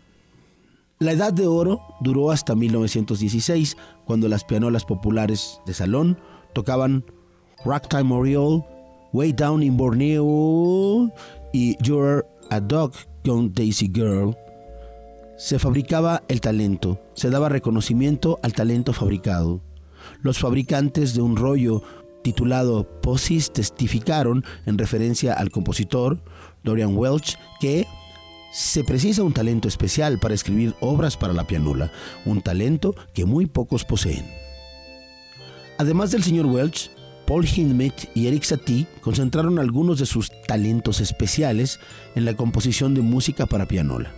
La 0.99 1.13
edad 1.13 1.33
de 1.33 1.47
oro 1.47 1.81
duró 2.01 2.29
hasta 2.29 2.53
1916, 2.53 3.75
cuando 4.05 4.27
las 4.27 4.43
pianolas 4.43 4.85
populares 4.85 5.59
de 5.65 5.73
salón 5.73 6.19
tocaban 6.53 7.05
Ragtime 7.65 8.13
Oriole, 8.13 8.65
Way 9.13 9.33
Down 9.33 9.63
in 9.63 9.77
Borneo 9.77 11.11
y 11.53 11.77
You're 11.83 12.25
a 12.49 12.59
Dog 12.59 12.93
Young 13.23 13.53
Daisy 13.53 13.91
Girl. 13.93 14.35
Se 15.37 15.59
fabricaba 15.59 16.23
el 16.27 16.41
talento, 16.41 16.99
se 17.13 17.29
daba 17.29 17.49
reconocimiento 17.49 18.39
al 18.43 18.53
talento 18.53 18.93
fabricado. 18.93 19.61
Los 20.21 20.39
fabricantes 20.39 21.13
de 21.13 21.21
un 21.21 21.35
rollo 21.35 21.81
titulado 22.23 22.87
Posis 23.01 23.51
testificaron 23.51 24.43
en 24.65 24.77
referencia 24.77 25.33
al 25.33 25.49
compositor 25.49 26.19
Dorian 26.63 26.95
Welch 26.95 27.37
que 27.59 27.87
se 28.51 28.83
precisa 28.83 29.23
un 29.23 29.33
talento 29.33 29.67
especial 29.67 30.19
para 30.19 30.33
escribir 30.33 30.75
obras 30.81 31.17
para 31.17 31.33
la 31.33 31.47
pianola, 31.47 31.91
un 32.25 32.41
talento 32.41 32.95
que 33.13 33.25
muy 33.25 33.45
pocos 33.45 33.85
poseen. 33.85 34.25
Además 35.77 36.11
del 36.11 36.23
señor 36.23 36.45
Welch, 36.45 36.91
Paul 37.25 37.45
Hindemith 37.45 38.09
y 38.13 38.27
Eric 38.27 38.43
Satie 38.43 38.87
concentraron 39.01 39.59
algunos 39.59 39.99
de 39.99 40.05
sus 40.05 40.31
talentos 40.47 40.99
especiales 40.99 41.79
en 42.15 42.25
la 42.25 42.35
composición 42.35 42.93
de 42.93 43.01
música 43.01 43.45
para 43.45 43.67
pianola. 43.67 44.13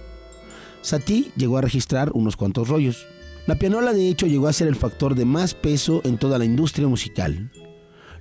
Satie 0.82 1.32
llegó 1.36 1.58
a 1.58 1.62
registrar 1.62 2.12
unos 2.14 2.36
cuantos 2.36 2.68
rollos. 2.68 3.06
La 3.46 3.56
pianola 3.56 3.94
de 3.94 4.10
hecho 4.10 4.26
llegó 4.26 4.48
a 4.48 4.54
ser 4.54 4.68
el 4.68 4.76
factor 4.76 5.16
de 5.16 5.26
más 5.26 5.54
peso 5.54 6.02
en 6.06 6.18
toda 6.18 6.38
la 6.38 6.46
industria 6.46 6.88
musical. 6.88 7.52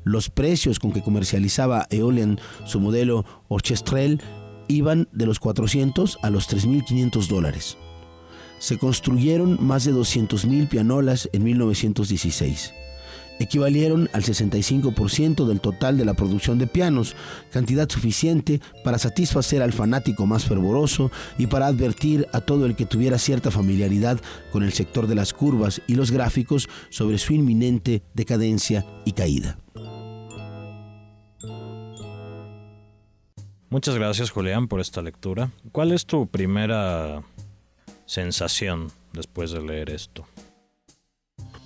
Los 0.04 0.30
precios 0.30 0.78
con 0.78 0.92
que 0.92 1.02
comercializaba 1.02 1.86
Eolian 1.90 2.38
su 2.66 2.80
modelo 2.80 3.24
Orchestrelle 3.48 4.18
iban 4.68 5.08
de 5.12 5.26
los 5.26 5.38
400 5.38 6.18
a 6.22 6.30
los 6.30 6.48
3.500 6.48 7.28
dólares. 7.28 7.76
Se 8.58 8.78
construyeron 8.78 9.58
más 9.60 9.84
de 9.84 9.92
200.000 9.92 10.68
pianolas 10.68 11.28
en 11.32 11.44
1916 11.44 12.72
equivalieron 13.42 14.08
al 14.12 14.22
65% 14.22 15.46
del 15.46 15.60
total 15.60 15.96
de 15.98 16.04
la 16.04 16.14
producción 16.14 16.58
de 16.58 16.66
pianos, 16.66 17.16
cantidad 17.50 17.88
suficiente 17.88 18.60
para 18.84 18.98
satisfacer 18.98 19.62
al 19.62 19.72
fanático 19.72 20.26
más 20.26 20.44
fervoroso 20.44 21.10
y 21.38 21.46
para 21.46 21.66
advertir 21.66 22.26
a 22.32 22.40
todo 22.40 22.66
el 22.66 22.76
que 22.76 22.86
tuviera 22.86 23.18
cierta 23.18 23.50
familiaridad 23.50 24.20
con 24.50 24.62
el 24.62 24.72
sector 24.72 25.06
de 25.06 25.14
las 25.14 25.32
curvas 25.32 25.82
y 25.86 25.94
los 25.94 26.10
gráficos 26.10 26.68
sobre 26.90 27.18
su 27.18 27.32
inminente 27.32 28.02
decadencia 28.14 28.86
y 29.04 29.12
caída. 29.12 29.58
Muchas 33.72 33.94
gracias 33.94 34.30
Julián 34.30 34.68
por 34.68 34.80
esta 34.80 35.00
lectura. 35.00 35.50
¿Cuál 35.72 35.92
es 35.92 36.04
tu 36.04 36.26
primera 36.26 37.22
sensación 38.04 38.92
después 39.14 39.50
de 39.50 39.62
leer 39.62 39.88
esto? 39.88 40.26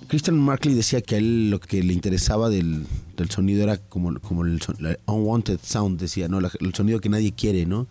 Christian 0.07 0.39
Markley 0.39 0.73
decía 0.73 1.01
que 1.01 1.15
a 1.15 1.17
él 1.17 1.49
lo 1.49 1.59
que 1.59 1.83
le 1.83 1.93
interesaba 1.93 2.49
del, 2.49 2.85
sonido 3.29 3.63
era 3.63 3.77
como, 3.77 4.19
como 4.19 4.45
el, 4.45 4.59
unwanted 5.05 5.59
sound, 5.61 5.99
decía, 5.99 6.27
¿no? 6.27 6.39
el 6.39 6.73
sonido 6.73 6.99
que 6.99 7.09
nadie 7.09 7.33
quiere, 7.33 7.65
¿no? 7.65 7.87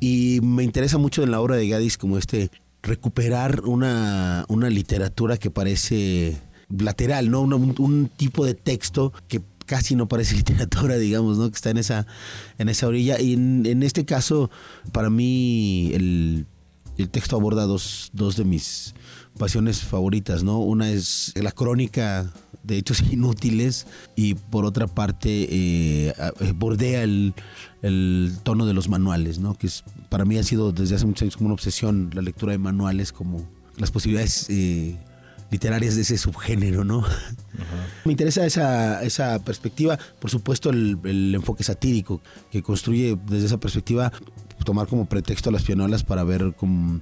Y 0.00 0.40
me 0.42 0.62
interesa 0.62 0.98
mucho 0.98 1.22
en 1.22 1.30
la 1.30 1.40
obra 1.40 1.56
de 1.56 1.68
Gaddis 1.68 1.98
como 1.98 2.18
este 2.18 2.50
recuperar 2.82 3.62
una, 3.64 4.44
una 4.48 4.70
literatura 4.70 5.36
que 5.36 5.50
parece 5.50 6.36
lateral, 6.68 7.30
¿no? 7.30 7.42
un, 7.42 8.10
tipo 8.16 8.44
de 8.44 8.54
texto 8.54 9.12
que 9.28 9.42
casi 9.66 9.96
no 9.96 10.08
parece 10.08 10.34
literatura, 10.36 10.96
digamos, 10.96 11.38
¿no? 11.38 11.50
Que 11.50 11.56
está 11.56 11.70
en 11.70 11.78
esa, 11.78 12.06
en 12.58 12.68
esa 12.68 12.86
orilla. 12.86 13.20
Y 13.20 13.34
en, 13.34 13.82
este 13.82 14.04
caso, 14.04 14.50
para 14.92 15.10
mí, 15.10 15.90
el, 15.94 16.46
el 16.96 17.08
texto 17.10 17.36
aborda 17.36 17.64
dos, 17.64 18.10
dos 18.12 18.36
de 18.36 18.44
mis 18.44 18.94
pasiones 19.38 19.82
favoritas, 19.82 20.42
¿no? 20.42 20.58
Una 20.58 20.90
es 20.90 21.32
la 21.36 21.52
crónica 21.52 22.32
de 22.62 22.76
hechos 22.76 23.02
inútiles 23.12 23.86
y 24.16 24.34
por 24.34 24.64
otra 24.64 24.86
parte 24.86 25.28
eh, 25.28 26.14
eh, 26.40 26.52
bordea 26.54 27.02
el, 27.02 27.34
tono 28.42 28.66
de 28.66 28.74
los 28.74 28.88
manuales, 28.88 29.38
¿no? 29.38 29.54
Que 29.54 29.68
es, 29.68 29.84
para 30.08 30.24
mí 30.24 30.38
ha 30.38 30.42
sido 30.42 30.72
desde 30.72 30.96
hace 30.96 31.06
muchos 31.06 31.22
años 31.22 31.36
como 31.36 31.46
una 31.46 31.54
obsesión 31.54 32.10
la 32.14 32.22
lectura 32.22 32.52
de 32.52 32.58
manuales 32.58 33.12
como 33.12 33.46
las 33.76 33.92
posibilidades 33.92 34.46
eh, 34.50 34.96
literarias 35.50 35.94
de 35.94 36.02
ese 36.02 36.18
subgénero, 36.18 36.84
¿no? 36.84 37.04
Me 38.04 38.12
interesa 38.12 38.44
esa, 38.44 39.04
esa 39.04 39.38
perspectiva, 39.44 39.98
por 40.18 40.30
supuesto 40.30 40.70
el, 40.70 40.98
el 41.04 41.34
enfoque 41.34 41.62
satírico 41.62 42.20
que 42.50 42.62
construye 42.62 43.16
desde 43.28 43.46
esa 43.46 43.60
perspectiva 43.60 44.12
tomar 44.64 44.88
como 44.88 45.06
pretexto 45.06 45.48
a 45.48 45.52
las 45.52 45.62
pianolas 45.62 46.02
para 46.02 46.24
ver 46.24 46.54
cómo 46.56 47.00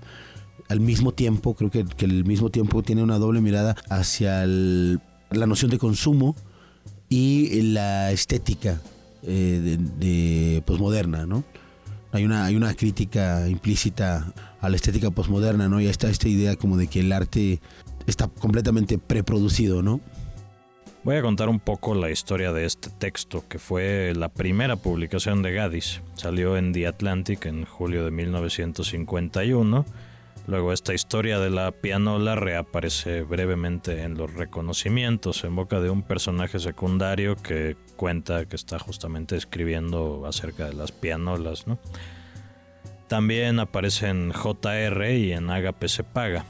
al 0.68 0.80
mismo 0.80 1.12
tiempo, 1.12 1.54
creo 1.54 1.70
que, 1.70 1.84
que 1.84 2.04
el 2.04 2.24
mismo 2.24 2.50
tiempo 2.50 2.82
tiene 2.82 3.02
una 3.02 3.18
doble 3.18 3.40
mirada 3.40 3.76
hacia 3.88 4.46
la 4.46 5.46
noción 5.46 5.70
de 5.70 5.78
consumo 5.78 6.34
y 7.08 7.62
la 7.62 8.10
estética 8.10 8.80
eh, 9.22 9.78
de, 9.78 10.62
posmoderna, 10.66 11.26
¿no? 11.26 11.44
Hay 12.12 12.24
una, 12.24 12.44
hay 12.44 12.56
una 12.56 12.74
crítica 12.74 13.48
implícita 13.48 14.32
a 14.60 14.68
la 14.68 14.76
estética 14.76 15.10
posmoderna, 15.10 15.68
¿no? 15.68 15.80
Y 15.80 15.86
está 15.86 16.08
esta 16.08 16.28
idea 16.28 16.56
como 16.56 16.76
de 16.76 16.86
que 16.86 17.00
el 17.00 17.12
arte 17.12 17.60
está 18.06 18.28
completamente 18.28 18.98
preproducido, 18.98 19.82
¿no? 19.82 20.00
Voy 21.04 21.16
a 21.16 21.22
contar 21.22 21.48
un 21.48 21.60
poco 21.60 21.94
la 21.94 22.10
historia 22.10 22.52
de 22.52 22.64
este 22.64 22.88
texto, 22.90 23.44
que 23.48 23.58
fue 23.58 24.12
la 24.16 24.28
primera 24.28 24.76
publicación 24.76 25.42
de 25.42 25.52
Gaddis. 25.52 26.00
Salió 26.14 26.56
en 26.56 26.72
The 26.72 26.86
Atlantic 26.86 27.46
en 27.46 27.64
julio 27.64 28.04
de 28.04 28.10
1951 28.10 29.84
Luego 30.46 30.72
esta 30.74 30.92
historia 30.92 31.38
de 31.38 31.48
la 31.48 31.72
pianola 31.72 32.34
reaparece 32.34 33.22
brevemente 33.22 34.02
en 34.02 34.18
los 34.18 34.34
reconocimientos 34.34 35.42
en 35.44 35.56
boca 35.56 35.80
de 35.80 35.88
un 35.88 36.02
personaje 36.02 36.58
secundario 36.58 37.36
que 37.36 37.76
cuenta 37.96 38.44
que 38.44 38.56
está 38.56 38.78
justamente 38.78 39.36
escribiendo 39.36 40.26
acerca 40.26 40.66
de 40.66 40.74
las 40.74 40.92
pianolas. 40.92 41.64
También 43.08 43.58
aparece 43.58 44.08
en 44.08 44.32
JR 44.32 45.10
y 45.10 45.32
en 45.32 45.48
Agape 45.48 45.88
se 45.88 46.04
paga. 46.04 46.44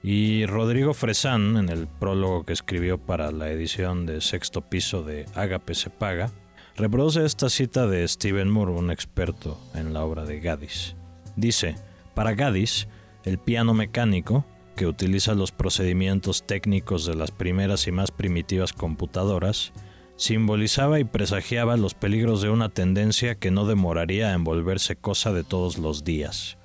Y 0.00 0.46
Rodrigo 0.46 0.94
Fresán, 0.94 1.56
en 1.56 1.70
el 1.70 1.88
prólogo 1.88 2.44
que 2.44 2.52
escribió 2.52 2.98
para 2.98 3.32
la 3.32 3.50
edición 3.50 4.06
de 4.06 4.20
sexto 4.20 4.60
piso 4.60 5.02
de 5.02 5.26
Agape 5.34 5.74
se 5.74 5.90
paga, 5.90 6.30
reproduce 6.76 7.24
esta 7.24 7.48
cita 7.48 7.86
de 7.86 8.06
Stephen 8.06 8.50
Moore, 8.50 8.72
un 8.72 8.90
experto 8.92 9.58
en 9.74 9.92
la 9.92 10.04
obra 10.04 10.24
de 10.24 10.40
Gaddis. 10.40 10.94
Dice, 11.36 11.76
para 12.14 12.34
Gaddis, 12.34 12.86
el 13.24 13.38
piano 13.38 13.74
mecánico, 13.74 14.44
que 14.76 14.86
utiliza 14.86 15.34
los 15.34 15.52
procedimientos 15.52 16.44
técnicos 16.46 17.06
de 17.06 17.14
las 17.14 17.30
primeras 17.30 17.86
y 17.86 17.92
más 17.92 18.10
primitivas 18.10 18.72
computadoras, 18.72 19.72
simbolizaba 20.16 21.00
y 21.00 21.04
presagiaba 21.04 21.76
los 21.76 21.94
peligros 21.94 22.42
de 22.42 22.50
una 22.50 22.68
tendencia 22.68 23.34
que 23.34 23.50
no 23.50 23.66
demoraría 23.66 24.32
en 24.32 24.44
volverse 24.44 24.96
cosa 24.96 25.32
de 25.32 25.44
todos 25.44 25.78
los 25.78 26.04
días. 26.04 26.58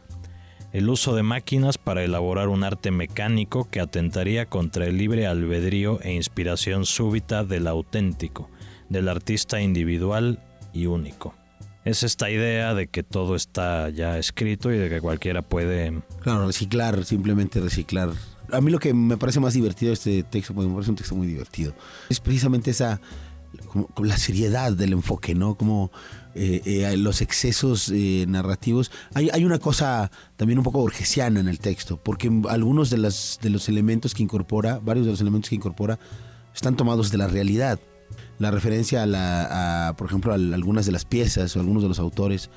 El 0.72 0.90
uso 0.90 1.16
de 1.16 1.24
máquinas 1.24 1.80
para 1.80 2.04
elaborar 2.04 2.48
un 2.48 2.64
arte 2.64 2.92
mecánico 2.92 3.68
que 3.70 3.80
atentaría 3.80 4.46
contra 4.46 4.86
el 4.86 4.98
libre 4.98 5.26
albedrío 5.26 6.00
e 6.02 6.14
inspiración 6.14 6.86
súbita 6.86 7.44
del 7.44 7.68
auténtico, 7.68 8.50
del 8.88 9.10
artista 9.10 9.62
individual 9.62 10.44
y 10.74 10.86
único 10.86 11.34
es 11.86 12.04
esta 12.04 12.30
idea 12.30 12.74
de 12.74 12.88
que 12.88 13.04
todo 13.04 13.36
está 13.36 13.90
ya 13.90 14.18
escrito 14.18 14.72
y 14.72 14.78
de 14.78 14.90
que 14.90 15.02
cualquiera 15.02 15.42
puede... 15.42 16.02
Claro, 16.22 16.48
reciclar, 16.48 17.06
simplemente 17.06 17.60
reciclar. 17.60 18.10
A 18.52 18.62
mí 18.62 18.72
lo 18.72 18.80
que 18.80 18.94
me 18.94 19.18
parece 19.18 19.40
más 19.40 19.54
divertido 19.54 19.90
de 19.90 19.94
este 19.94 20.24
texto, 20.24 20.54
me 20.54 20.68
parece 20.74 20.90
un 20.90 20.98
texto 20.98 21.16
muy 21.16 21.28
divertido, 21.28 21.76
es 22.10 22.20
precisamente 22.20 22.72
esa, 22.72 23.00
como, 23.68 23.88
la 24.04 24.18
seriedad 24.18 24.74
del 24.74 24.94
enfoque, 24.94 25.36
¿no? 25.36 25.56
Como 25.56 25.92
eh, 26.36 26.62
eh, 26.66 26.98
los 26.98 27.22
excesos 27.22 27.90
eh, 27.94 28.26
narrativos. 28.28 28.92
Hay, 29.14 29.30
hay, 29.32 29.46
una 29.46 29.60
cosa 29.60 30.12
también 30.36 30.58
un 30.58 30.64
poco 30.64 30.80
borgesiana 30.80 31.40
en 31.40 31.48
el 31.48 31.60
texto, 31.60 31.98
porque 31.98 32.32
algunos 32.50 32.90
de, 32.90 32.98
las, 32.98 33.40
de 33.42 33.52
los 33.52 33.70
elementos 33.70 34.14
que 34.14 34.24
incorpora, 34.24 34.80
varios 34.80 35.06
de 35.06 35.12
los 35.12 35.22
elementos 35.22 35.50
que 35.50 35.56
incorpora, 35.56 36.00
están 36.54 36.76
tomados 36.76 37.12
de 37.12 37.20
la 37.20 37.28
realidad 37.28 37.80
la 38.38 38.52
referencia 38.52 39.04
a, 39.04 39.06
la, 39.06 39.96
por 39.98 40.08
ejemplo, 40.08 40.32
a 40.32 40.36
algunas 40.36 40.86
de 40.86 40.92
las 40.92 41.06
piezas 41.06 41.56
o 41.56 41.60
algunos 41.60 41.84
de 41.84 41.90
los 41.90 42.00
autores 42.00 42.50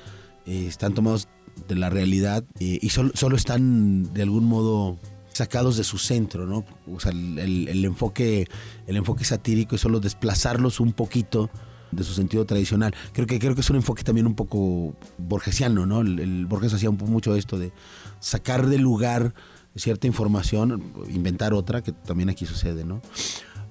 eh, 0.45 0.65
están 0.67 0.93
tomados 0.93 1.27
de 1.67 1.75
la 1.75 1.89
realidad 1.89 2.43
eh, 2.59 2.79
y 2.81 2.89
solo, 2.89 3.11
solo, 3.13 3.35
están 3.35 4.13
de 4.13 4.23
algún 4.23 4.45
modo 4.45 4.97
sacados 5.33 5.77
de 5.77 5.83
su 5.83 5.97
centro, 5.97 6.45
¿no? 6.45 6.63
O 6.91 6.99
sea, 6.99 7.11
el, 7.11 7.85
enfoque, 7.85 8.47
el 8.87 8.97
enfoque 8.97 9.25
satírico 9.25 9.75
es 9.75 9.81
solo 9.81 9.99
desplazarlos 9.99 10.79
un 10.79 10.93
poquito 10.93 11.49
de 11.91 12.03
su 12.03 12.13
sentido 12.13 12.45
tradicional. 12.45 12.93
Creo 13.11 13.27
que, 13.27 13.39
creo 13.39 13.55
que 13.55 13.61
es 13.61 13.69
un 13.69 13.75
enfoque 13.77 14.03
también 14.03 14.27
un 14.27 14.35
poco 14.35 14.95
borgesiano, 15.17 15.85
¿no? 15.85 16.01
El, 16.01 16.45
Borges 16.45 16.73
hacía 16.73 16.89
un 16.89 16.97
mucho 16.97 17.35
esto 17.35 17.57
de 17.57 17.71
sacar 18.19 18.67
del 18.67 18.81
lugar 18.81 19.33
cierta 19.75 20.05
información, 20.05 20.93
inventar 21.09 21.53
otra, 21.53 21.81
que 21.81 21.91
también 21.91 22.29
aquí 22.29 22.45
sucede, 22.45 22.85
¿no? 22.85 23.01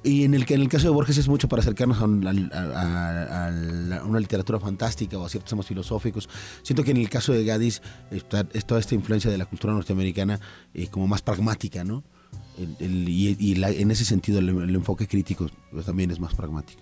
Y 0.04 0.24
en 0.24 0.34
el, 0.34 0.44
en 0.48 0.60
el 0.60 0.68
caso 0.68 0.88
de 0.88 0.90
Borges 0.90 1.16
es 1.18 1.28
mucho 1.28 1.48
para 1.48 1.62
acercarnos 1.62 2.00
a, 2.00 2.04
una 4.04 4.18
literatura 4.18 4.58
fantástica 4.58 5.16
o 5.16 5.24
a 5.24 5.28
ciertos 5.28 5.50
temas 5.50 5.66
filosóficos. 5.66 6.28
Siento 6.62 6.82
que 6.82 6.90
en 6.90 6.96
el 6.96 7.08
caso 7.08 7.32
de 7.32 7.44
Gaddis 7.44 7.82
está, 8.10 8.44
es 8.52 8.64
toda 8.64 8.80
esta 8.80 8.96
influencia 8.96 9.30
de 9.30 9.38
la 9.38 9.46
cultura 9.46 9.72
norteamericana 9.72 10.40
eh, 10.74 10.88
como 10.88 11.06
más 11.06 11.22
pragmática, 11.22 11.84
¿no? 11.84 12.02
y, 12.58 13.54
en 13.62 13.90
ese 13.90 14.04
sentido 14.04 14.38
el, 14.38 14.74
enfoque 14.74 15.06
crítico 15.06 15.48
también 15.86 16.10
es 16.10 16.20
más 16.20 16.34
pragmático. 16.34 16.80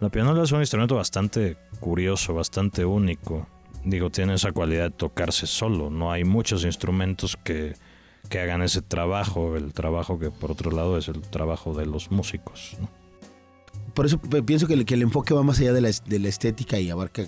La 0.00 0.08
pianola 0.08 0.42
es 0.42 0.52
un 0.52 0.60
instrumento 0.60 0.96
bastante 0.96 1.56
curioso, 1.78 2.34
bastante 2.34 2.84
único. 2.84 3.46
Digo, 3.84 4.10
tiene 4.10 4.34
esa 4.34 4.50
cualidad 4.52 4.84
de 4.84 4.90
tocarse 4.90 5.46
solo. 5.46 5.90
No 5.90 6.10
hay 6.10 6.24
muchos 6.24 6.64
instrumentos 6.64 7.36
que 7.36 7.74
que 8.32 8.40
hagan 8.40 8.62
ese 8.62 8.80
trabajo, 8.80 9.56
el 9.56 9.74
trabajo 9.74 10.18
que 10.18 10.30
por 10.30 10.50
otro 10.52 10.70
lado 10.70 10.96
es 10.96 11.06
el 11.06 11.20
trabajo 11.20 11.74
de 11.74 11.84
los 11.84 12.10
músicos. 12.10 12.78
por 13.92 14.06
eso 14.06 14.18
pienso 14.18 14.66
que 14.66 14.72
el, 14.72 14.86
que 14.86 14.94
el 14.94 15.02
enfoque 15.02 15.34
va 15.34 15.42
más 15.42 15.60
allá 15.60 15.74
de 15.74 15.82
la, 15.82 16.28
estética 16.28 16.80
y 16.80 16.88
abarca 16.88 17.24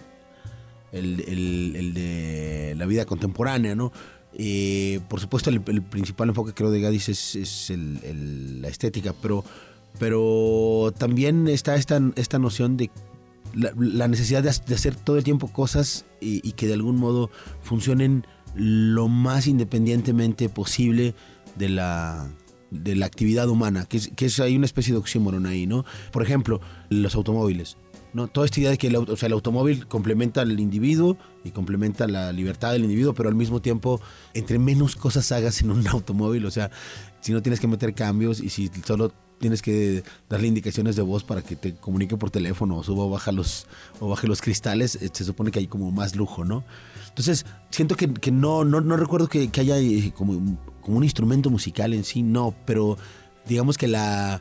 el, 0.93 1.21
el, 1.29 1.77
el, 1.77 1.93
de 1.93 2.75
la 2.79 2.87
vida 2.87 3.05
contemporánea, 3.05 3.75
¿no? 3.75 3.93
Eh, 4.33 5.01
por 5.11 5.21
supuesto, 5.21 5.51
el, 5.51 5.61
principal 5.61 6.31
enfoque 6.31 6.55
creo 6.55 6.71
de 6.71 6.81
Gadis 6.81 7.11
es, 7.11 7.37
es 7.37 7.71
la 7.77 8.69
estética, 8.69 9.15
pero, 9.21 9.45
pero 9.99 10.91
también 10.97 11.49
está 11.49 11.75
esta, 11.77 12.01
esta 12.17 12.39
noción 12.39 12.79
de 12.79 12.91
la, 13.55 14.09
necesidad 14.09 14.43
de, 14.43 14.49
hacer 14.49 14.97
todo 14.97 15.19
el 15.19 15.25
tiempo 15.25 15.49
cosas 15.49 16.07
y, 16.19 16.53
que 16.53 16.67
de 16.67 16.73
algún 16.73 16.97
modo 16.97 17.31
funcionen 17.61 18.27
lo 18.55 19.09
más 19.09 19.47
independientemente 19.47 20.49
posible 20.49 21.15
de 21.57 21.69
la, 21.69 22.29
de 22.71 22.95
la 22.95 23.07
actividad 23.07 23.49
humana, 23.49 23.87
que 23.87 23.99
es, 23.99 24.11
que 24.15 24.27
es 24.27 24.41
hay 24.41 24.57
una 24.57 24.67
especie 24.67 24.93
de 24.93 24.99
oxímoron 24.99 25.47
ahí, 25.47 25.67
¿no? 25.67 25.85
Por 26.13 26.23
ejemplo, 26.23 26.61
los 26.89 27.15
automóviles. 27.15 27.77
¿no? 28.13 28.29
Toda 28.29 28.47
esta 28.47 28.61
idea 28.61 28.71
de 28.71 28.79
que 28.79 28.87
el, 28.87 28.97
o 28.97 29.17
sea, 29.17 29.27
el 29.27 29.33
automóvil 29.33 29.89
complementa 29.89 30.41
al 30.43 30.59
individuo 30.59 31.19
y 31.43 31.51
complementa 31.51 32.07
la 32.07 32.33
libertad 32.33 32.73
del 32.73 32.85
individuo, 32.85 33.13
pero 33.13 33.29
al 33.29 33.35
mismo 33.35 33.61
tiempo, 33.61 34.01
entre 34.35 34.61
menos 34.61 34.95
cosas 34.95 35.31
hagas 35.33 35.61
en 35.63 35.73
un 35.73 35.87
automóvil, 35.89 36.47
o 36.47 36.51
sea, 36.51 36.71
si 37.21 37.33
no 37.33 37.43
tienes 37.43 37.59
que 37.59 37.67
meter 37.67 37.93
cambios 37.93 38.41
y 38.41 38.51
si 38.51 38.71
solo 38.87 39.13
tienes 39.45 39.61
que 39.61 40.03
darle 40.31 40.49
indicaciones 40.49 40.97
de 40.97 41.03
voz 41.03 41.23
para 41.23 41.43
que 41.43 41.55
te 41.55 41.75
comunique 41.75 42.17
por 42.17 42.31
teléfono 42.31 42.79
o 42.79 42.83
suba 42.83 43.05
o 43.05 43.11
baja 43.11 43.31
los, 43.31 43.67
o 44.01 44.09
baje 44.09 44.27
los 44.27 44.41
cristales, 44.41 44.97
eh, 44.97 45.11
se 45.13 45.23
supone 45.23 45.51
que 45.51 45.59
hay 45.59 45.67
como 45.67 45.91
más 45.91 46.17
lujo, 46.17 46.47
¿no? 46.47 46.65
Entonces, 47.11 47.45
siento 47.69 47.95
que, 47.95 48.11
que 48.15 48.31
no, 48.31 48.65
no, 48.65 48.81
no, 48.81 48.97
recuerdo 48.97 49.29
que, 49.29 49.51
que 49.51 49.61
haya 49.61 49.77
eh, 49.77 50.15
como, 50.17 50.59
como 50.81 50.97
un 50.97 51.05
instrumento 51.05 51.51
musical 51.51 51.93
en 51.93 52.05
sí, 52.05 52.23
no, 52.23 52.55
pero 52.65 52.97
digamos 53.47 53.77
que 53.77 53.87
la 53.87 54.41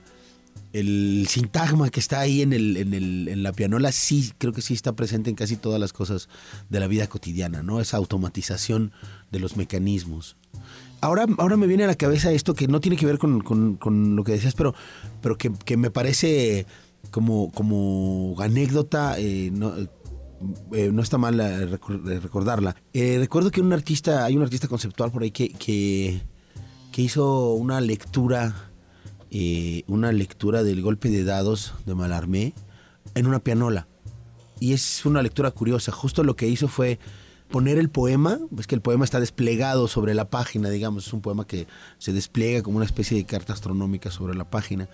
el 0.71 1.27
sintagma 1.27 1.89
que 1.89 1.99
está 1.99 2.21
ahí 2.21 2.41
en, 2.41 2.53
el, 2.53 2.77
en, 2.77 2.93
el, 2.93 3.27
en, 3.27 3.43
la 3.43 3.51
pianola 3.51 3.91
sí, 3.91 4.31
creo 4.37 4.53
que 4.53 4.61
sí 4.61 4.73
está 4.73 4.93
presente 4.93 5.29
en 5.29 5.35
casi 5.35 5.57
todas 5.57 5.81
las 5.81 5.91
cosas 5.91 6.29
de 6.69 6.79
la 6.79 6.87
vida 6.87 7.07
cotidiana, 7.07 7.61
¿no? 7.61 7.81
Esa 7.81 7.97
automatización 7.97 8.93
de 9.31 9.39
los 9.39 9.57
mecanismos. 9.57 10.37
Ahora, 11.03 11.25
ahora 11.37 11.57
me 11.57 11.67
viene 11.67 11.83
a 11.83 11.87
la 11.87 11.95
cabeza 11.95 12.31
esto 12.31 12.53
que 12.53 12.69
no 12.69 12.79
tiene 12.79 12.95
que 12.95 13.05
ver 13.05 13.17
con, 13.17 14.15
lo 14.15 14.23
que 14.23 14.31
decías, 14.31 14.55
pero, 14.55 14.73
pero 15.21 15.37
que, 15.37 15.75
me 15.75 15.91
parece 15.91 16.65
como, 17.11 17.51
como 17.51 18.33
anécdota, 18.39 19.19
eh, 19.19 19.51
no, 19.51 19.73
eh, 20.71 20.91
no, 20.93 21.01
está 21.01 21.17
mal 21.17 21.37
eh, 21.41 21.65
recordarla. 21.65 22.77
recuerdo 22.93 23.51
que 23.51 23.59
un 23.59 23.73
artista, 23.73 24.23
hay 24.23 24.37
un 24.37 24.43
artista 24.43 24.69
conceptual 24.69 25.11
por 25.11 25.23
ahí 25.23 25.31
que, 25.31 25.49
que, 25.49 26.21
que 26.93 27.01
hizo 27.01 27.51
una 27.51 27.81
lectura 27.81 28.69
una 29.87 30.11
lectura 30.13 30.63
del 30.63 30.81
golpe 30.81 31.09
de 31.09 31.25
dados 31.25 31.73
de 31.85 31.95
Malarmé 31.95 32.53
en 33.13 33.27
una 33.27 33.39
pianola. 33.39 33.87
Y 34.61 34.71
es 34.71 35.05
una 35.05 35.21
lectura 35.21 35.51
curiosa. 35.51 35.91
Justo 35.91 36.23
lo 36.23 36.37
que 36.37 36.47
hizo 36.47 36.69
fue 36.69 36.97
poner 37.53 37.77
el 37.77 37.91
poema, 37.91 38.39
es 38.57 38.65
que 38.65 38.73
el 38.73 38.81
poema 38.81 39.05
está 39.05 39.19
desplegado 39.19 39.87
sobre 39.87 40.15
la 40.15 40.27
página, 40.31 40.71
digamos, 40.71 41.05
es 41.05 41.13
un 41.13 41.21
poema 41.21 41.45
que 41.45 41.67
se 41.99 42.11
despliega 42.11 42.63
como 42.63 42.77
una 42.77 42.85
especie 42.87 43.15
de 43.15 43.25
carta 43.25 43.53
astronómica 43.53 44.09
sobre 44.09 44.33
la 44.33 44.49
página. 44.49 44.89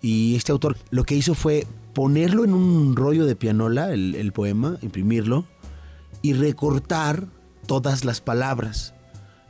Y 0.00 0.34
este 0.34 0.50
autor 0.50 0.78
lo 0.88 1.04
que 1.04 1.16
hizo 1.16 1.34
fue 1.34 1.66
ponerlo 1.92 2.44
en 2.44 2.54
un 2.54 2.96
rollo 2.96 3.26
de 3.26 3.36
pianola, 3.36 3.92
el, 3.92 4.14
el 4.14 4.32
poema, 4.32 4.78
imprimirlo, 4.80 5.44
y 6.22 6.32
recortar 6.32 7.26
todas 7.66 8.06
las 8.06 8.22
palabras. 8.22 8.94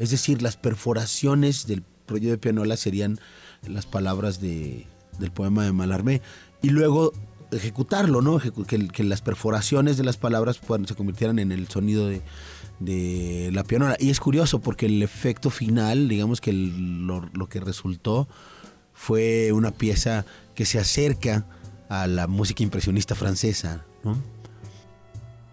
Es 0.00 0.10
decir, 0.10 0.42
las 0.42 0.56
perforaciones 0.56 1.64
del 1.68 1.84
rollo 2.08 2.30
de 2.30 2.38
pianola 2.38 2.76
serían 2.76 3.20
las 3.68 3.86
palabras 3.86 4.40
de, 4.40 4.84
del 5.20 5.30
poema 5.30 5.64
de 5.64 5.70
Malarmé 5.70 6.22
y 6.60 6.70
luego 6.70 7.12
ejecutarlo, 7.52 8.22
¿no? 8.22 8.40
Que, 8.66 9.04
las 9.04 9.22
perforaciones 9.22 9.96
de 9.96 10.04
las 10.04 10.16
palabras 10.16 10.60
se 10.86 10.94
convirtieran 10.94 11.38
en 11.38 11.52
el 11.52 11.68
sonido 11.68 12.08
de, 12.08 13.50
la 13.52 13.64
pianola. 13.64 13.96
Y 13.98 14.10
es 14.10 14.20
curioso 14.20 14.60
porque 14.60 14.86
el 14.86 15.02
efecto 15.02 15.50
final, 15.50 16.08
digamos 16.08 16.40
que 16.40 16.52
lo, 16.52 17.48
que 17.48 17.60
resultó 17.60 18.28
fue 18.92 19.52
una 19.52 19.70
pieza 19.70 20.24
que 20.54 20.64
se 20.64 20.78
acerca 20.78 21.46
a 21.88 22.06
la 22.06 22.26
música 22.26 22.62
impresionista 22.62 23.14
francesa. 23.14 23.84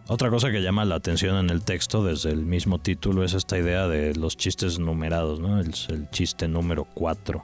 Otra 0.08 0.30
cosa 0.30 0.52
que 0.52 0.62
llama 0.62 0.86
la 0.86 0.96
atención 0.96 1.38
en 1.38 1.50
el 1.50 1.64
texto 1.64 2.04
desde 2.04 2.30
el 2.30 2.46
mismo 2.46 2.80
título 2.80 3.24
es 3.24 3.34
esta 3.34 3.58
idea 3.58 3.88
de 3.88 4.14
los 4.14 4.38
chistes 4.38 4.78
numerados, 4.78 5.40
¿no? 5.40 5.60
El, 5.60 5.74
el 5.90 6.10
chiste 6.12 6.48
número 6.48 6.86
4 6.94 7.44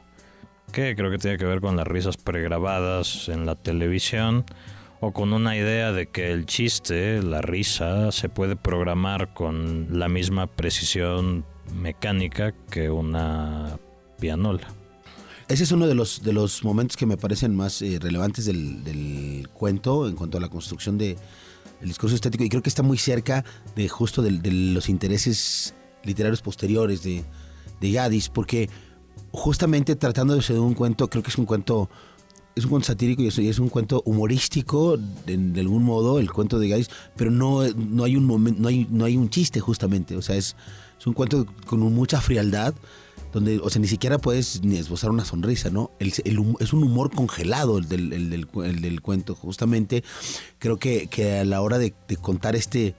que 0.72 0.96
creo 0.96 1.12
que 1.12 1.18
tiene 1.18 1.38
que 1.38 1.46
ver 1.46 1.62
con 1.62 1.76
las 1.76 1.86
risas 1.86 2.18
pregrabadas 2.18 3.30
en 3.30 3.46
la 3.46 3.56
televisión 3.56 4.46
o 5.00 5.12
con 5.12 5.34
una 5.34 5.58
idea 5.58 5.92
de 5.92 6.08
que 6.08 6.32
el 6.32 6.46
chiste, 6.46 7.22
la 7.22 7.42
risa, 7.42 8.12
se 8.12 8.30
puede 8.30 8.56
programar 8.56 9.34
con 9.34 9.88
la 10.00 10.08
misma 10.08 10.48
precisión 10.48 11.46
mecánica 11.76 12.54
que 12.70 12.90
una 12.90 13.80
pianola. 14.20 14.68
Ese 15.48 15.64
es 15.64 15.72
uno 15.72 15.88
de 15.88 15.96
los, 15.96 16.24
de 16.24 16.32
los 16.32 16.64
momentos 16.64 16.96
que 16.96 17.06
me 17.06 17.18
parecen 17.18 17.56
más 17.56 17.82
eh, 17.82 17.98
relevantes 18.00 18.46
del, 18.46 19.50
cuento 19.54 20.08
en 20.08 20.16
cuanto 20.16 20.38
a 20.38 20.42
la 20.42 20.50
construcción 20.50 20.98
del 20.98 21.18
discurso 21.82 22.16
estético 22.16 22.44
y 22.44 22.50
creo 22.50 22.62
que 22.62 22.70
está 22.70 22.84
muy 22.84 22.98
cerca 22.98 23.44
de 23.76 23.90
justo 23.90 24.22
de, 24.22 24.32
los 24.52 24.88
intereses 24.88 25.76
literarios 26.04 26.42
posteriores 26.42 27.04
de, 27.04 27.26
de 27.82 28.24
porque 28.34 28.70
justamente 29.32 29.96
tratando 29.96 30.36
de 30.36 30.60
un 30.60 30.74
cuento, 30.74 31.10
creo 31.10 31.24
que 31.24 31.30
es 31.30 31.38
un 31.38 31.46
cuento, 31.46 31.90
es 32.56 32.66
un 32.66 32.70
cuento 32.70 32.88
satírico 32.88 33.22
y 33.22 33.28
es, 33.28 33.60
un 33.60 33.70
cuento 33.70 34.02
humorístico 34.06 34.98
de, 34.98 35.60
algún 35.60 35.84
modo, 35.84 36.20
el 36.20 36.32
cuento 36.32 36.60
de 36.60 36.70
Gadis, 36.70 36.90
pero 37.16 37.32
no, 37.32 37.64
no 37.76 38.04
hay 38.04 38.16
un 38.16 38.26
momento, 38.26 38.62
no 38.62 38.68
hay, 38.68 38.88
no 38.90 39.06
hay 39.06 39.18
un 39.18 39.30
chiste 39.30 39.60
justamente, 39.60 40.16
o 40.16 40.22
sea, 40.22 40.36
es, 40.36 40.56
es 41.00 41.08
un 41.08 41.14
cuento 41.14 41.46
con 41.66 41.80
mucha 41.80 42.22
frialdad, 42.22 42.74
donde, 43.32 43.60
o 43.60 43.70
sea, 43.70 43.82
ni 43.82 43.88
siquiera 43.88 44.18
puedes 44.18 44.62
ni 44.64 44.78
esbozar 44.78 45.10
una 45.10 45.26
sonrisa, 45.26 45.70
¿no? 45.70 45.92
Es 46.00 46.74
un 46.74 46.84
humor 46.84 47.12
congelado 47.12 47.78
el 47.78 47.88
del, 47.88 48.14
el 48.14 48.30
del, 48.30 48.48
el 48.66 48.82
del 48.82 49.02
cuento, 49.02 49.36
justamente. 49.36 50.04
Creo 50.60 50.78
que, 50.78 51.08
que, 51.08 51.40
a 51.40 51.46
la 51.46 51.62
hora 51.62 51.78
de, 51.78 51.94
contar 52.22 52.56
este 52.56 52.96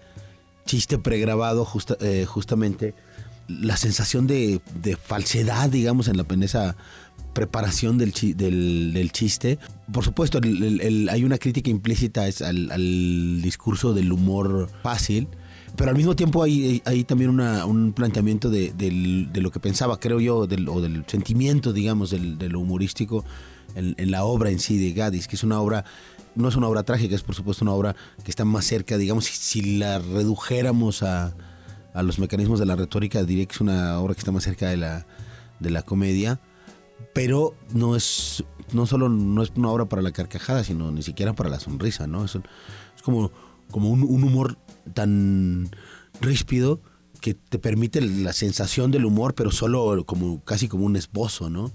chiste 0.65 0.99
pregrabado, 0.99 1.65
justa, 1.65 1.97
eh, 2.01 2.25
justamente, 2.27 2.95
la 3.61 3.77
sensación 3.77 4.27
de, 4.27 4.61
falsedad, 5.03 5.71
digamos, 5.71 6.09
en, 6.09 6.17
la, 6.17 6.27
esa 6.43 6.77
preparación 7.33 7.99
del, 7.99 8.13
del, 8.13 9.13
chiste. 9.13 9.59
Por 9.93 10.05
supuesto, 10.05 10.41
hay 10.43 11.25
una 11.25 11.39
crítica 11.39 11.71
implícita 11.71 12.25
al, 12.45 13.43
discurso 13.43 13.95
del 13.95 14.13
humor 14.13 14.69
fácil, 14.83 15.29
pero 15.77 15.91
al 15.91 15.97
mismo 15.97 16.15
tiempo 16.15 16.43
hay, 16.43 16.83
hay 16.85 17.05
también 17.05 17.31
un 17.41 17.93
planteamiento 17.93 18.51
de, 18.51 19.31
lo 19.35 19.51
que 19.51 19.61
pensaba, 19.61 19.99
creo 19.99 20.21
yo, 20.21 20.39
o 20.39 20.47
del 20.47 21.05
sentimiento, 21.07 21.73
digamos, 21.73 22.11
del, 22.11 22.39
lo 22.39 22.61
humorístico 22.61 23.25
en, 23.75 24.11
la 24.11 24.25
obra 24.25 24.51
en 24.51 24.59
sí 24.59 24.79
de 24.79 24.93
Gadis, 24.93 25.29
que 25.29 25.37
es 25.37 25.45
una 25.45 25.61
obra 25.61 25.85
no 26.35 26.49
es 26.49 26.57
una 26.57 26.67
obra 26.67 26.83
trágica, 26.83 27.15
es 27.15 27.23
por 27.23 27.35
supuesto 27.35 27.63
una 27.63 27.73
obra 27.73 27.95
que 28.25 28.31
está 28.31 28.47
más 28.47 28.65
cerca, 28.65 28.97
digamos, 28.97 29.27
si 29.27 29.77
la 29.77 29.99
redujéramos 29.99 31.03
a, 31.03 31.35
a 31.95 32.03
los 32.03 32.19
mecanismos 32.19 32.59
de 32.59 32.67
la 32.67 32.77
retórica, 32.77 33.23
diría 33.25 33.47
que 33.47 33.53
es 33.53 33.61
una 33.61 33.99
obra 34.01 34.15
que 34.15 34.21
está 34.21 34.33
más 34.33 34.45
cerca 34.45 34.69
de 34.69 34.77
la, 34.77 35.07
de 35.61 35.71
la 35.71 35.83
comedia, 35.83 36.41
pero 37.13 37.55
no 37.73 37.97
es 37.97 38.45
no 38.73 38.87
solo 38.87 39.09
no 39.09 39.43
es 39.43 39.53
una 39.57 39.69
obra 39.69 39.87
para 39.87 40.03
la 40.03 40.13
carcajada, 40.13 40.65
sino 40.65 40.91
ni 40.91 41.03
siquiera 41.03 41.35
para 41.35 41.51
la 41.51 41.61
sonrisa, 41.61 42.07
¿no? 42.07 42.25
Es, 42.25 42.39
como, 43.03 43.31
como 43.71 43.91
un, 43.91 44.03
humor 44.03 44.57
tan 44.95 45.71
ríspido 46.21 46.81
que 47.21 47.35
te 47.35 47.59
permite 47.59 48.01
la 48.01 48.33
sensación 48.33 48.91
del 48.91 49.05
humor, 49.05 49.35
pero 49.35 49.51
solo 49.51 50.05
como 50.05 50.43
casi 50.45 50.69
como 50.69 50.87
un 50.87 50.97
esbozo, 50.97 51.51
¿no? 51.51 51.73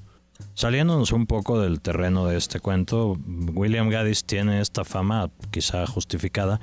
Saliéndonos 0.54 1.12
un 1.12 1.26
poco 1.26 1.60
del 1.60 1.82
terreno 1.82 2.28
de 2.28 2.38
este 2.38 2.60
cuento, 2.60 3.18
William 3.54 3.90
Gaddis 3.90 4.24
tiene 4.24 4.62
esta 4.62 4.86
fama, 4.86 5.32
quizá 5.52 5.86
justificada, 5.88 6.60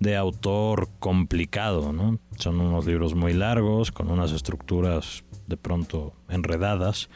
de 0.00 0.16
autor 0.16 0.88
complicado, 0.98 1.92
¿no? 1.92 2.18
Son 2.38 2.60
unos 2.60 2.86
libros 2.86 3.14
muy 3.14 3.32
largos, 3.32 3.92
con 3.92 4.10
unas 4.10 4.32
estructuras 4.32 5.24
de 5.46 5.56
pronto 5.56 6.12
enredadas. 6.28 7.08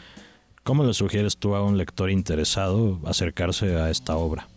¿Cómo 0.65 0.85
le 0.85 0.95
sugieres 0.95 1.37
tú 1.37 1.55
a 1.55 1.63
un 1.63 1.79
lector 1.79 2.11
interesado 2.11 3.01
acercarse 3.05 3.77
a 3.77 3.91
esta 3.91 4.17
obra? 4.17 4.49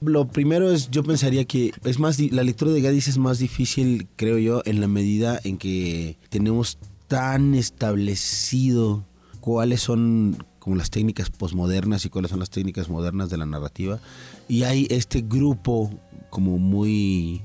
Lo 0.00 0.28
primero 0.28 0.70
es, 0.70 0.90
yo 0.90 1.02
pensaría 1.02 1.46
que 1.46 1.72
es 1.84 1.98
más, 1.98 2.20
la 2.20 2.44
lectura 2.44 2.70
de 2.70 2.82
Gadis 2.82 3.08
es 3.08 3.18
más 3.18 3.38
difícil, 3.38 4.08
creo 4.16 4.38
yo, 4.38 4.62
en 4.66 4.80
la 4.80 4.88
medida 4.88 5.40
en 5.42 5.56
que 5.56 6.18
tenemos 6.28 6.78
tan 7.08 7.54
establecido 7.54 9.04
cuáles 9.46 9.80
son 9.80 10.44
como 10.58 10.74
las 10.74 10.90
técnicas 10.90 11.30
posmodernas 11.30 12.04
y 12.04 12.08
cuáles 12.08 12.32
son 12.32 12.40
las 12.40 12.50
técnicas 12.50 12.88
modernas 12.88 13.30
de 13.30 13.36
la 13.36 13.46
narrativa. 13.46 14.00
Y 14.48 14.64
hay 14.64 14.88
este 14.90 15.20
grupo 15.20 15.88
como 16.30 16.58
muy 16.58 17.42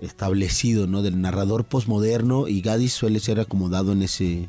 establecido, 0.00 0.86
¿no? 0.86 1.02
Del 1.02 1.20
narrador 1.20 1.66
posmoderno 1.66 2.48
y 2.48 2.62
Gadis 2.62 2.94
suele 2.94 3.20
ser 3.20 3.38
acomodado 3.38 3.92
en 3.92 4.00
ese, 4.00 4.48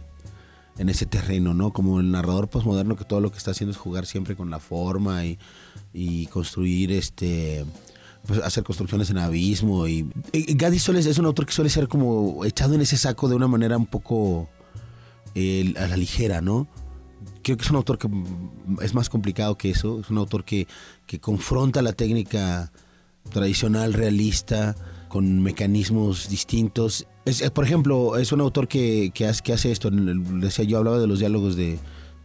en 0.78 0.88
ese 0.88 1.06
terreno, 1.06 1.54
¿no? 1.54 1.74
Como 1.74 2.00
el 2.00 2.10
narrador 2.10 2.48
postmoderno 2.48 2.96
que 2.96 3.04
todo 3.04 3.20
lo 3.20 3.34
que 3.34 3.38
está 3.38 3.52
haciendo 3.52 3.72
es 3.72 3.78
jugar 3.78 4.06
siempre 4.06 4.38
con 4.38 4.50
la 4.50 4.62
forma 4.62 5.26
y, 5.26 6.26
construir 6.28 6.94
este 6.94 7.66
pues, 8.26 8.40
hacer 8.40 8.64
construcciones 8.64 9.10
en 9.10 9.18
abismo 9.18 9.90
y, 9.90 10.10
y 10.32 10.80
suele, 10.80 11.02
es 11.02 11.18
un 11.18 11.26
autor 11.26 11.46
que 11.46 11.52
suele 11.52 11.70
ser 11.70 11.90
como 11.90 12.46
echado 12.46 12.76
en 12.76 12.82
ese 12.82 12.96
saco 12.96 13.28
de 13.28 13.36
una 13.36 13.50
manera 13.50 13.76
un 13.76 13.88
poco 13.88 14.48
eh, 15.40 15.74
a 15.78 15.88
la 15.88 15.98
ligera, 15.98 16.42
¿no? 16.42 16.68
Creo 17.44 17.58
que 17.58 17.64
es 17.64 17.70
un 17.70 17.76
autor 17.76 18.00
que 18.00 18.10
es 18.82 18.96
más 18.96 19.08
complicado 19.08 19.56
que 19.56 19.70
eso, 19.70 20.00
es 20.00 20.10
un 20.10 20.18
autor 20.18 20.44
que, 20.44 20.68
que 21.06 21.20
confronta 21.20 21.84
la 21.84 21.94
técnica 21.94 22.72
tradicional, 23.30 23.94
realista, 23.94 24.76
con 25.10 25.44
mecanismos 25.44 26.28
distintos. 26.28 27.06
Es, 27.26 27.48
por 27.52 27.66
ejemplo, 27.66 28.18
es 28.18 28.32
un 28.32 28.42
autor 28.42 28.68
que, 28.68 29.12
que, 29.14 29.28
hace, 29.28 29.44
que 29.44 29.54
hace 29.54 29.72
esto, 29.72 29.92
decía 29.92 30.66
yo 30.66 30.80
hablaba 30.80 30.98
de 30.98 31.06
los 31.06 31.20
diálogos 31.20 31.56
de, 31.56 31.78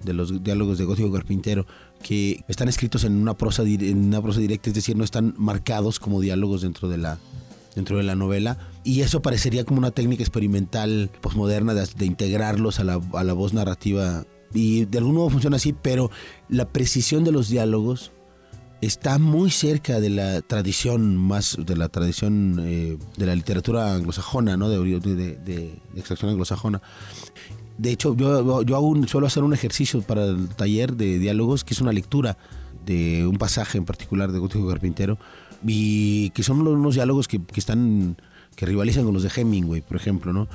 de 0.03 0.15
los 0.15 0.43
diálogos 0.43 0.79
de 0.79 0.87
Gótico 0.87 1.13
Carpintero, 1.13 1.67
que 2.03 2.43
están 2.49 2.69
escritos 2.69 3.05
en 3.05 3.21
una 3.21 3.35
prosa 3.35 3.63
en 3.63 4.07
una 4.07 4.23
prosa 4.23 4.41
directa, 4.41 4.71
es 4.71 4.75
decir, 4.75 4.97
no 4.97 5.05
están 5.05 5.35
marcados 5.37 6.01
como 6.01 6.23
diálogos 6.23 6.63
dentro 6.63 6.89
de 6.89 6.97
la 6.97 7.19
dentro 7.75 7.97
de 7.97 8.03
la 8.03 8.15
novela 8.15 8.59
y 8.85 9.01
eso 9.01 9.23
parecería 9.23 9.65
como 9.65 9.79
una 9.79 9.91
técnica 9.91 10.23
experimental 10.23 11.11
posmoderna 11.21 11.75
de, 11.75 11.89
de 11.97 12.07
integrarlos 12.07 12.81
a 12.81 12.85
la, 12.85 13.01
a 13.15 13.25
la 13.25 13.33
voz 13.33 13.53
narrativa 13.53 14.25
y 14.55 14.85
de 14.85 14.99
algún 14.99 15.15
modo 15.15 15.31
funciona 15.31 15.57
así, 15.57 15.73
pero 15.73 16.11
la 16.49 16.69
precisión 16.69 17.25
de 17.25 17.33
los 17.33 17.49
diálogos 17.49 18.13
está 18.83 19.19
muy 19.19 19.51
cerca 19.51 20.01
de 20.01 20.11
la 20.11 20.43
tradición 20.43 21.17
más 21.17 21.57
de 21.59 21.77
la 21.77 21.89
tradición 21.89 22.59
eh, 22.61 22.99
de 23.17 23.27
la 23.27 23.35
literatura 23.35 23.95
anglosajona, 23.95 24.57
¿no? 24.57 24.69
De, 24.69 24.79
de, 24.79 25.15
de, 25.15 25.37
de, 25.37 25.81
extracción 25.97 26.31
anglosajona. 26.31 26.83
De 27.79 27.91
hecho, 27.93 28.15
yo, 28.17 28.63
yo 28.63 28.95
suelo 29.07 29.27
hacer 29.29 29.45
un 29.45 29.55
ejercicio 29.55 30.03
para 30.03 30.25
el 30.25 30.49
taller 30.49 30.95
de 30.95 31.19
diálogos, 31.19 31.65
que 31.65 31.75
es 31.75 31.81
una 31.81 31.93
lectura 31.93 32.37
de 32.85 33.27
un 33.27 33.39
pasaje 33.39 33.79
en 33.79 33.85
particular 33.85 34.33
de 34.33 34.41
Gótico 34.41 34.69
Carpintero, 34.69 35.17
y 35.67 36.31
que 36.31 36.43
son 36.43 36.67
unos 36.67 36.95
diálogos 36.95 37.29
que, 37.29 37.43
que 37.43 37.61
están 37.61 38.17
que 38.57 38.67
rivalizan 38.67 39.05
con 39.05 39.15
los 39.15 39.23
de 39.23 39.31
Hemingway, 39.35 39.81
por 39.81 39.97
ejemplo, 39.97 40.33
¿no? 40.33 40.49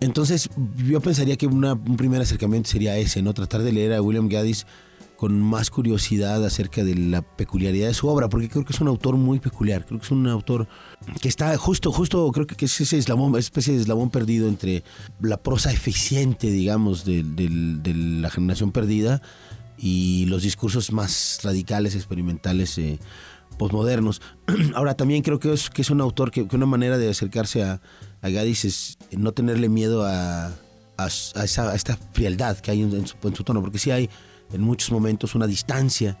Entonces, 0.00 0.50
yo 0.76 1.00
pensaría 1.00 1.36
que 1.36 1.46
una, 1.46 1.74
un 1.74 1.96
primer 1.96 2.20
acercamiento 2.20 2.68
sería 2.68 2.96
ese, 2.96 3.22
¿no? 3.22 3.34
Tratar 3.34 3.62
de 3.62 3.72
leer 3.72 3.92
a 3.92 4.02
William 4.02 4.28
Gaddis 4.28 4.66
con 5.16 5.40
más 5.40 5.70
curiosidad 5.70 6.44
acerca 6.44 6.82
de 6.82 6.96
la 6.96 7.22
peculiaridad 7.22 7.86
de 7.86 7.94
su 7.94 8.08
obra, 8.08 8.28
porque 8.28 8.48
creo 8.48 8.64
que 8.64 8.72
es 8.72 8.80
un 8.80 8.88
autor 8.88 9.16
muy 9.16 9.38
peculiar, 9.38 9.86
creo 9.86 10.00
que 10.00 10.04
es 10.04 10.10
un 10.10 10.26
autor 10.26 10.66
que 11.20 11.28
está 11.28 11.56
justo, 11.56 11.92
justo, 11.92 12.28
creo 12.32 12.48
que 12.48 12.64
es 12.64 12.80
ese 12.80 12.98
eslabón, 12.98 13.36
especie 13.38 13.72
de 13.72 13.80
eslabón 13.80 14.10
perdido 14.10 14.48
entre 14.48 14.82
la 15.20 15.40
prosa 15.40 15.70
eficiente, 15.70 16.50
digamos, 16.50 17.04
de, 17.04 17.22
la 17.94 18.30
generación 18.30 18.72
perdida 18.72 19.22
y 19.78 20.26
los 20.26 20.42
discursos 20.42 20.90
más 20.90 21.38
radicales, 21.44 21.94
experimentales, 21.94 22.76
eh, 22.78 22.98
posmodernos. 23.62 24.20
Ahora, 24.74 24.94
también 24.94 25.22
creo 25.22 25.38
que 25.38 25.52
es, 25.52 25.70
que 25.70 25.82
es 25.82 25.90
un 25.90 26.00
autor 26.00 26.32
que, 26.32 26.48
que 26.48 26.56
una 26.56 26.66
manera 26.66 26.98
de 26.98 27.08
acercarse 27.08 27.62
a, 27.62 27.80
a 28.20 28.28
Gadis 28.28 28.64
es 28.64 28.98
no 29.12 29.30
tenerle 29.30 29.68
miedo 29.68 30.04
a, 30.04 30.48
a, 30.96 31.06
esa, 31.06 31.72
esta 31.74 31.96
frialdad 32.12 32.58
que 32.58 32.72
hay 32.72 32.82
en, 32.82 32.92
en, 32.92 33.06
su, 33.06 33.16
en 33.22 33.36
su 33.36 33.44
tono, 33.44 33.60
porque 33.60 33.78
sí 33.78 33.92
hay 33.92 34.10
en 34.52 34.62
muchos 34.62 34.90
momentos 34.90 35.36
una 35.36 35.46
distancia 35.46 36.18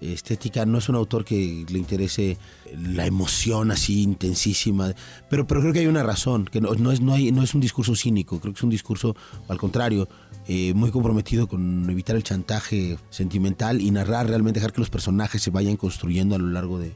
estética. 0.00 0.66
No 0.66 0.78
es 0.78 0.88
un 0.88 0.96
autor 0.96 1.24
que 1.24 1.64
le 1.68 1.78
interese 1.78 2.38
la 2.76 3.06
emoción 3.06 3.70
así 3.70 4.02
intensísima, 4.02 4.94
pero, 5.28 5.46
pero 5.46 5.60
creo 5.60 5.72
que 5.72 5.80
hay 5.80 5.86
una 5.86 6.02
razón, 6.02 6.44
que 6.46 6.60
no, 6.60 6.74
no, 6.74 6.92
es, 6.92 7.00
no, 7.00 7.14
hay, 7.14 7.32
no 7.32 7.42
es 7.42 7.54
un 7.54 7.60
discurso 7.60 7.94
cínico, 7.94 8.40
creo 8.40 8.52
que 8.52 8.58
es 8.58 8.64
un 8.64 8.70
discurso, 8.70 9.16
al 9.48 9.58
contrario, 9.58 10.08
eh, 10.46 10.74
muy 10.74 10.90
comprometido 10.90 11.46
con 11.46 11.88
evitar 11.88 12.16
el 12.16 12.22
chantaje 12.22 12.98
sentimental 13.10 13.80
y 13.80 13.90
narrar, 13.90 14.28
realmente 14.28 14.60
dejar 14.60 14.72
que 14.72 14.80
los 14.80 14.90
personajes 14.90 15.42
se 15.42 15.50
vayan 15.50 15.76
construyendo 15.76 16.34
a 16.34 16.38
lo 16.38 16.48
largo 16.48 16.78
de, 16.78 16.92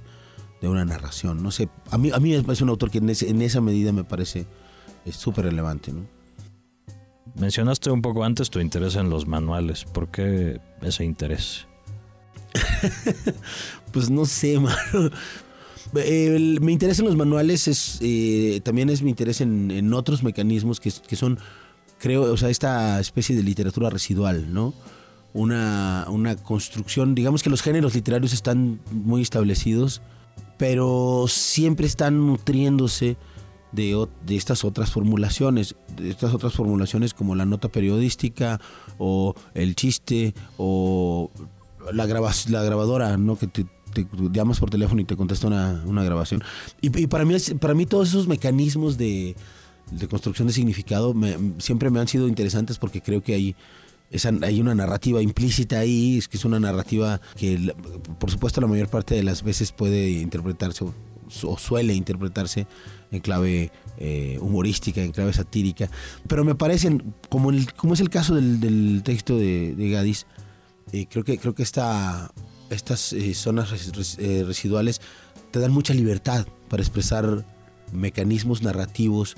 de 0.61 0.69
una 0.69 0.85
narración. 0.85 1.43
No 1.43 1.51
sé, 1.51 1.69
a 1.91 1.99
mí, 1.99 2.11
a 2.13 2.19
mí 2.19 2.35
es 2.35 2.61
un 2.61 2.69
autor 2.69 2.91
que 2.91 2.99
en, 2.99 3.43
esa 3.43 3.61
medida 3.61 3.93
me 3.93 4.05
parece 4.05 4.47
súper 5.11 5.47
relevante, 5.47 5.93
¿no? 5.93 6.07
Mencionaste 7.37 7.91
un 7.91 8.03
poco 8.03 8.25
antes 8.25 8.51
tu 8.51 8.59
interés 8.59 8.97
en 8.97 9.11
los 9.11 9.29
manuales. 9.29 9.85
¿Por 9.85 10.09
qué 10.09 10.61
ese 10.83 11.05
interés? 11.05 11.68
pues 13.93 14.11
no 14.11 14.25
sé, 14.25 14.59
mano. 14.61 15.11
Eh, 15.95 16.59
mi 16.61 16.73
interés 16.73 16.99
en 16.99 17.07
los 17.07 17.17
manuales 17.17 17.67
es 17.67 17.99
eh, 18.03 18.61
también 18.63 18.91
es 18.91 19.01
mi 19.03 19.11
interés 19.11 19.41
en, 19.41 19.71
en 19.71 19.95
otros 19.95 20.23
mecanismos 20.23 20.81
que, 20.81 20.93
que, 21.07 21.17
son, 21.17 21.39
creo, 21.99 22.31
o 22.31 22.37
sea, 22.37 22.51
esta 22.51 23.01
especie 23.01 23.35
de 23.35 23.43
literatura 23.43 23.89
residual, 23.89 24.53
¿no? 24.53 24.75
Una, 25.33 26.07
una 26.09 26.37
construcción, 26.37 27.15
digamos 27.15 27.43
que 27.43 27.51
los 27.51 27.63
géneros 27.63 27.95
literarios 27.95 28.33
están 28.33 28.81
muy 28.91 29.23
establecidos, 29.23 30.03
pero 30.59 31.27
siempre 31.29 31.87
están 31.87 32.27
nutriéndose 32.27 33.17
de, 33.73 34.07
de, 34.27 34.37
estas 34.37 34.65
otras 34.65 34.91
formulaciones, 34.91 35.77
de 35.97 36.11
estas 36.11 36.35
otras 36.35 36.55
formulaciones 36.55 37.15
como 37.15 37.35
la 37.35 37.45
nota 37.45 37.69
periodística 37.69 38.61
o 38.99 39.35
el 39.55 39.75
chiste 39.77 40.35
o 40.57 41.31
la, 41.93 42.07
graba, 42.07 42.31
la 42.49 42.63
grabadora, 42.63 43.17
¿no? 43.17 43.39
que 43.39 43.47
te, 43.47 43.67
llamas 44.33 44.61
por 44.61 44.71
teléfono 44.71 45.01
y 45.01 45.05
te 45.05 45.17
contesta 45.17 45.47
una, 45.47 45.83
una 45.87 46.05
grabación. 46.05 46.43
Y, 46.81 47.07
para, 47.07 47.25
mí, 47.25 47.37
para 47.61 47.75
mí 47.75 47.87
todos 47.87 48.09
esos 48.09 48.29
mecanismos 48.29 48.99
de, 48.99 49.37
de 49.91 50.09
construcción 50.09 50.49
de 50.49 50.55
significado 50.55 51.15
me, 51.15 51.37
siempre 51.59 51.91
me 51.91 52.01
han 52.01 52.09
sido 52.09 52.29
interesantes 52.29 52.79
porque 52.79 53.01
creo 53.01 53.23
que 53.23 53.35
hay, 53.35 53.57
esa, 54.11 54.31
hay 54.43 54.61
una 54.61 54.75
narrativa 54.75 55.23
implícita 55.23 55.79
ahí, 55.79 56.19
es 56.19 56.29
que 56.29 56.37
es 56.37 56.45
una 56.45 56.61
narrativa 56.61 57.21
que 57.37 57.75
por 58.19 58.31
supuesto 58.31 58.61
la 58.61 58.67
mayor 58.67 58.89
parte 58.89 59.15
de 59.15 59.23
las 59.23 59.43
veces 59.43 59.73
puede 59.73 60.11
interpretarse 60.11 60.85
o 61.43 61.59
suele 61.59 61.95
interpretarse 61.95 62.67
en 63.11 63.21
clave 63.21 63.71
eh, 63.99 64.39
humorística, 64.41 65.03
en 65.03 65.13
clave 65.13 65.33
satírica, 65.33 65.91
pero 66.27 66.45
me 66.45 66.55
parecen, 66.55 67.15
como, 67.29 67.51
el, 67.51 67.73
como 67.75 67.95
es 67.95 68.01
el 68.01 68.11
caso 68.11 68.35
del, 68.35 68.61
del 68.61 69.03
texto 69.05 69.37
de, 69.37 69.75
de 69.75 69.91
Gadis, 69.91 70.27
eh, 70.93 71.07
creo 71.09 71.25
que, 71.25 71.39
creo 71.39 71.55
que 71.55 71.63
esta, 71.63 72.31
estas 72.71 73.13
eh, 73.13 73.35
zonas 73.35 73.73
eh, 74.19 74.45
residuales 74.47 75.01
te 75.51 75.61
dan 75.61 75.73
mucha 75.73 75.95
libertad 75.95 76.47
para 76.69 76.83
expresar 76.83 77.45
mecanismos 77.93 78.63
narrativos 78.63 79.37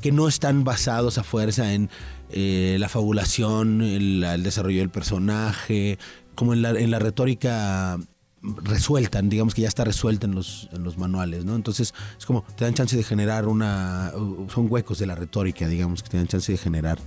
que 0.00 0.12
no 0.12 0.28
están 0.28 0.64
basados 0.64 1.18
a 1.18 1.22
fuerza 1.22 1.74
en 1.74 1.90
eh, 2.30 2.76
la 2.80 2.88
fabulación, 2.88 3.82
el, 3.82 4.24
el, 4.24 4.42
desarrollo 4.42 4.78
del 4.78 4.88
personaje, 4.88 5.98
como 6.34 6.54
en 6.54 6.62
la, 6.62 6.70
en 6.70 6.90
la 6.90 6.98
retórica 6.98 7.98
resuelta, 8.42 9.20
digamos 9.20 9.54
que 9.54 9.62
ya 9.62 9.68
está 9.68 9.84
resuelta 9.84 10.26
en 10.26 10.34
los, 10.34 10.70
en 10.72 10.82
los 10.82 10.96
manuales, 10.96 11.44
¿no? 11.44 11.54
Entonces 11.54 11.92
es 12.18 12.24
como 12.24 12.42
te 12.56 12.64
dan 12.64 12.72
chance 12.72 12.96
de 12.96 13.02
generar 13.02 13.46
una, 13.46 14.12
son 14.48 14.66
huecos 14.70 14.98
de 14.98 15.06
la 15.06 15.14
retórica, 15.14 15.68
digamos, 15.68 16.02
que 16.02 16.08
te 16.08 16.16
dan 16.16 16.26
chance 16.26 16.50
de 16.50 16.56
generar 16.56 16.98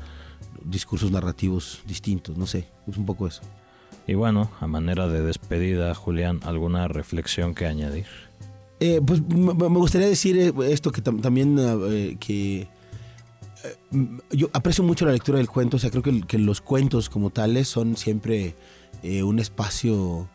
discursos 0.64 1.10
narrativos 1.10 1.82
distintos, 1.88 2.38
no 2.38 2.46
sé, 2.46 2.70
es 2.88 2.98
un 2.98 3.08
poco 3.08 3.28
eso. 3.28 3.42
Y 4.08 4.16
bueno, 4.16 4.52
a 4.60 4.68
manera 4.68 5.08
de 5.08 5.22
despedida, 5.22 5.94
Julián, 5.96 6.39
¿alguna 6.44 6.88
reflexión 6.88 7.56
que 7.56 7.66
añadir? 7.66 8.06
Eh, 8.80 9.00
pues 9.06 9.22
me 9.22 9.68
gustaría 9.68 10.08
decir 10.08 10.54
esto 10.68 10.92
que 10.92 11.02
tam 11.02 11.22
también 11.22 11.58
eh, 11.60 12.18
que 12.20 12.68
eh, 13.63 14.18
yo 14.32 14.50
aprecio 14.52 14.84
mucho 14.84 15.06
la 15.06 15.13
lectura 15.13 15.38
del 15.38 15.48
cuento, 15.48 15.78
o 15.78 15.80
sea, 15.80 15.89
creo 15.89 16.04
que, 16.04 16.22
que 16.24 16.38
los 16.38 16.60
cuentos 16.60 17.10
como 17.10 17.30
tales 17.30 17.68
son 17.70 17.96
siempre 17.96 18.56
eh, 19.02 19.24
un 19.24 19.39
espacio 19.39 20.28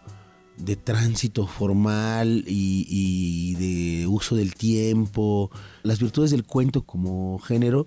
de 0.56 0.76
tránsito 0.76 1.46
formal 1.46 2.44
y, 2.46 2.86
y, 2.88 3.54
de 3.54 4.06
uso 4.06 4.34
del 4.34 4.54
tiempo, 4.54 5.50
las 5.82 6.00
virtudes 6.00 6.30
del 6.30 6.44
cuento 6.44 6.82
como 6.82 7.38
género, 7.40 7.86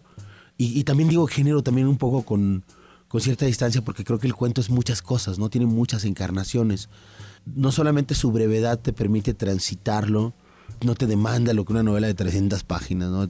y, 0.58 0.80
y 0.80 0.84
también 0.84 1.10
digo 1.10 1.28
género 1.28 1.64
también 1.64 1.88
un 1.88 1.98
poco 1.98 2.24
con, 2.24 2.64
con, 3.12 3.22
cierta 3.22 3.46
distancia 3.46 3.82
porque 3.82 4.04
creo 4.04 4.20
que 4.20 4.28
el 4.28 4.36
cuento 4.36 4.62
es 4.62 4.70
muchas 4.70 5.02
cosas, 5.02 5.40
¿no? 5.40 5.50
Tiene 5.50 5.68
muchas 5.68 6.06
encarnaciones. 6.06 6.90
No 7.46 7.72
solamente 7.72 8.16
su 8.16 8.32
brevedad 8.32 8.80
te 8.80 8.94
permite 8.94 9.34
transitarlo, 9.34 10.34
no 10.86 10.96
te 10.96 11.08
demanda 11.08 11.54
lo 11.54 11.66
que 11.66 11.74
una 11.74 11.84
novela 11.84 12.08
de 12.08 12.14
300 12.14 12.64
páginas, 12.64 13.10
¿no? 13.10 13.28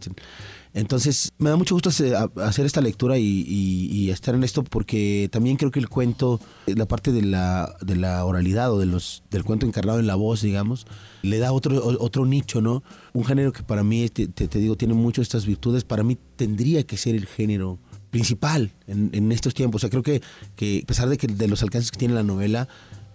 Entonces, 0.74 1.34
me 1.38 1.50
da 1.50 1.58
mucho 1.58 1.76
gusto 1.76 1.90
hacer 1.90 2.66
esta 2.66 2.80
lectura 2.80 3.18
y, 3.18 3.26
y, 3.26 4.10
estar 4.10 4.36
en 4.36 4.44
esto 4.46 4.64
porque 4.64 5.28
también 5.30 5.58
creo 5.58 5.70
que 5.70 5.80
el 5.80 5.90
cuento, 5.90 6.40
la 6.66 6.86
parte 6.86 7.12
de 7.12 7.24
la, 7.24 7.76
de 7.82 7.98
la 7.98 8.24
oralidad 8.24 8.72
o 8.72 8.80
de 8.80 8.86
los, 8.86 9.24
del 9.32 9.44
cuento 9.44 9.66
encarnado 9.66 10.00
en 10.00 10.08
la 10.08 10.16
voz, 10.16 10.42
digamos, 10.42 10.88
le 11.24 11.40
da 11.40 11.52
otro, 11.52 11.98
otro 12.00 12.26
nicho, 12.26 12.62
¿no? 12.62 12.84
Un 13.12 13.26
género 13.26 13.52
que 13.52 13.64
para 13.64 13.84
mí, 13.84 14.08
te, 14.08 14.48
digo, 14.60 14.78
tiene 14.78 14.94
muchas 14.94 15.24
estas 15.24 15.46
virtudes, 15.46 15.84
para 15.84 16.04
mí 16.04 16.18
tendría 16.38 16.84
que 16.84 16.96
ser 16.96 17.16
el 17.16 17.26
género 17.26 17.78
principal 18.12 18.72
en, 18.88 19.10
en 19.14 19.32
estos 19.32 19.54
tiempos. 19.54 19.80
O 19.80 19.82
sea, 19.82 19.90
creo 19.90 20.04
que, 20.04 20.22
que 20.56 20.82
a 20.84 20.86
pesar 20.86 21.10
de, 21.10 21.18
que, 21.18 21.28
de 21.28 21.48
los 21.48 21.64
alcances 21.64 21.90
que 21.90 21.98
tiene 21.98 22.14
la 22.14 22.24
novela, 22.24 22.68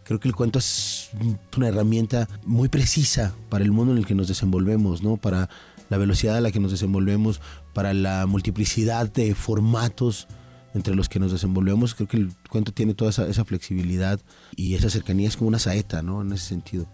creo 0.04 0.18
que 0.18 0.28
el 0.28 0.34
cuento 0.34 0.58
es 0.58 1.10
una 1.56 1.68
herramienta 1.68 2.28
muy 2.44 2.68
precisa 2.68 3.34
para 3.48 3.62
el 3.62 3.70
mundo 3.70 3.92
en 3.92 3.98
el 3.98 4.06
que 4.06 4.14
nos 4.14 4.26
desenvolvemos, 4.26 5.02
¿no? 5.02 5.16
Para 5.16 5.48
la 5.88 5.98
velocidad 5.98 6.36
a 6.36 6.40
la 6.40 6.50
que 6.50 6.58
nos 6.58 6.72
desenvolvemos, 6.72 7.40
para 7.72 7.94
la 7.94 8.26
multiplicidad 8.26 9.12
de 9.12 9.34
formatos 9.34 10.26
entre 10.74 10.94
los 10.94 11.08
que 11.08 11.20
nos 11.20 11.32
desenvolvemos. 11.32 11.94
Creo 11.94 12.08
que 12.08 12.16
el 12.16 12.32
cuento 12.50 12.72
tiene 12.72 12.94
toda 12.94 13.10
esa, 13.10 13.28
esa 13.28 13.44
flexibilidad 13.44 14.20
y 14.56 14.74
esa 14.74 14.90
cercanía 14.90 15.28
es 15.28 15.36
como 15.36 15.48
una 15.48 15.58
saeta, 15.58 16.02
¿no? 16.02 16.22
En 16.22 16.32
ese 16.32 16.46
sentido. 16.46 16.86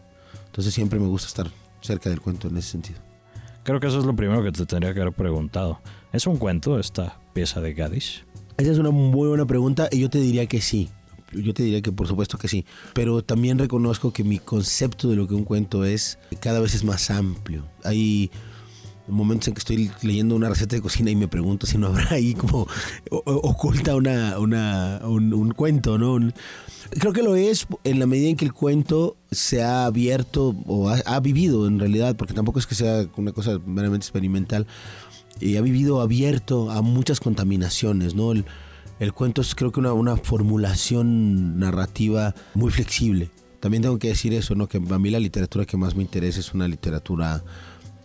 Entonces 0.47 0.75
siempre 0.75 0.99
me 0.99 1.07
gusta 1.07 1.29
estar 1.29 1.51
cerca 1.81 2.11
del 2.11 2.21
cuento 2.21 2.49
en 2.49 2.57
ese 2.57 2.71
sentido. 2.71 3.01
Creo 3.65 3.79
que 3.79 3.87
eso 3.87 3.99
es 4.01 4.05
lo 4.05 4.17
primero 4.17 4.43
que 4.43 4.53
te 4.53 4.67
tendría 4.67 4.93
que 4.93 5.01
haber 5.01 5.15
preguntado. 5.15 5.81
¿Es 6.13 6.27
un 6.27 6.37
cuento 6.37 6.79
esta 6.79 7.22
pieza 7.33 7.61
de 7.61 7.75
Gadis? 7.75 8.25
Esa 8.57 8.73
es 8.73 8.79
una 8.79 8.91
muy 8.91 9.29
buena 9.29 9.47
pregunta 9.47 9.89
y 9.91 10.01
yo 10.01 10.11
te 10.11 10.19
diría 10.19 10.47
que 10.47 10.61
sí. 10.61 10.91
Yo 11.33 11.55
te 11.55 11.63
diría 11.63 11.81
que 11.81 11.93
por 11.93 12.07
supuesto 12.07 12.39
que 12.39 12.49
sí. 12.49 12.67
Pero 12.95 13.23
también 13.23 13.59
reconozco 13.59 14.13
que 14.13 14.25
mi 14.25 14.39
concepto 14.39 15.09
de 15.09 15.17
lo 15.17 15.27
que 15.27 15.35
un 15.35 15.45
cuento 15.45 15.85
es 15.85 16.19
cada 16.41 16.61
vez 16.61 16.75
es 16.75 16.85
más 16.85 17.11
amplio. 17.11 17.65
Hay 17.85 18.31
momentos 19.09 19.49
en 19.49 19.55
que 19.55 19.59
estoy 19.59 19.91
leyendo 20.03 20.35
una 20.37 20.49
receta 20.49 20.77
de 20.77 20.83
cocina 20.83 21.11
y 21.11 21.17
me 21.17 21.29
pregunto 21.29 21.67
si 21.67 21.79
no 21.79 21.89
habrá 21.89 22.11
ahí 22.13 22.35
como 22.35 22.67
oculta 23.11 23.97
una, 23.97 24.39
una 24.39 25.01
un, 25.05 25.53
cuento, 25.53 25.99
¿no? 25.99 26.19
creo 26.91 27.13
que 27.13 27.23
lo 27.23 27.37
es 27.37 27.67
en 27.85 27.99
la 27.99 28.07
medida 28.07 28.29
en 28.29 28.37
que 28.37 28.45
el 28.45 28.53
cuento 28.53 29.17
se 29.31 29.63
ha 29.63 29.87
abierto 29.87 30.55
o 30.67 30.89
ha, 30.89 31.21
vivido 31.21 31.67
en 31.67 31.79
realidad, 31.79 32.17
porque 32.17 32.35
tampoco 32.35 32.59
es 32.59 32.67
que 32.67 32.75
sea 32.75 33.07
una 33.17 33.33
cosa 33.33 33.59
meramente 33.65 34.05
experimental, 34.05 34.67
y 35.43 35.57
ha 35.57 35.61
vivido 35.61 36.01
abierto 36.01 36.71
a 36.71 36.83
muchas 36.83 37.21
contaminaciones, 37.21 38.15
¿no? 38.15 38.33
El, 38.33 38.45
cuento 39.13 39.41
es 39.41 39.55
creo 39.55 39.73
que 39.73 39.81
una, 39.81 39.93
una 39.93 40.17
formulación 40.17 41.59
narrativa 41.59 42.35
muy 42.55 42.71
flexible. 42.71 43.31
También 43.59 43.83
tengo 43.83 43.99
que 43.99 44.09
decir 44.09 44.33
eso, 44.33 44.55
¿no? 44.55 44.69
Que 44.69 44.79
a 44.79 44.99
mí 44.99 45.11
la 45.11 45.19
literatura 45.19 45.65
que 45.65 45.77
más 45.77 45.97
me 45.97 46.03
interesa 46.03 46.41
es 46.41 46.55
una 46.55 46.69
literatura 46.69 47.43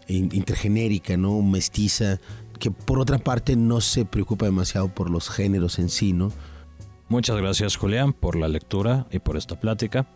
intergenérica, 0.08 1.18
¿no? 1.18 1.42
Mestiza, 1.42 2.20
que 2.60 2.72
por 2.72 3.00
otra 3.00 3.20
parte 3.20 3.56
no 3.56 3.82
se 3.82 4.06
preocupa 4.06 4.46
demasiado 4.46 4.94
por 4.94 5.10
los 5.10 5.30
géneros 5.30 5.80
en 5.80 5.90
sí, 5.90 6.14
¿no? 6.14 6.32
Muchas 7.10 7.38
gracias 7.38 7.76
Julián 7.76 8.14
por 8.14 8.36
la 8.36 8.48
lectura 8.48 9.08
y 9.12 9.20
por 9.20 9.38
esta 9.38 9.60
plática. 9.60 10.08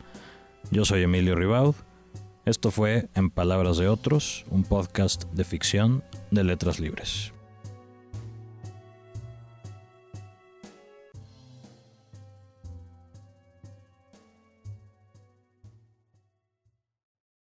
Yo 0.72 0.86
soy 0.86 1.04
Emilio 1.04 1.36
Ribaud. 1.36 1.76
Esto 2.44 2.72
fue 2.72 3.08
En 3.14 3.30
Palabras 3.30 3.78
de 3.78 3.88
Otros, 3.88 4.46
un 4.50 4.64
podcast 4.64 5.26
de 5.32 5.44
ficción 5.44 6.04
de 6.32 6.44
letras 6.44 6.80
libres. 6.80 7.34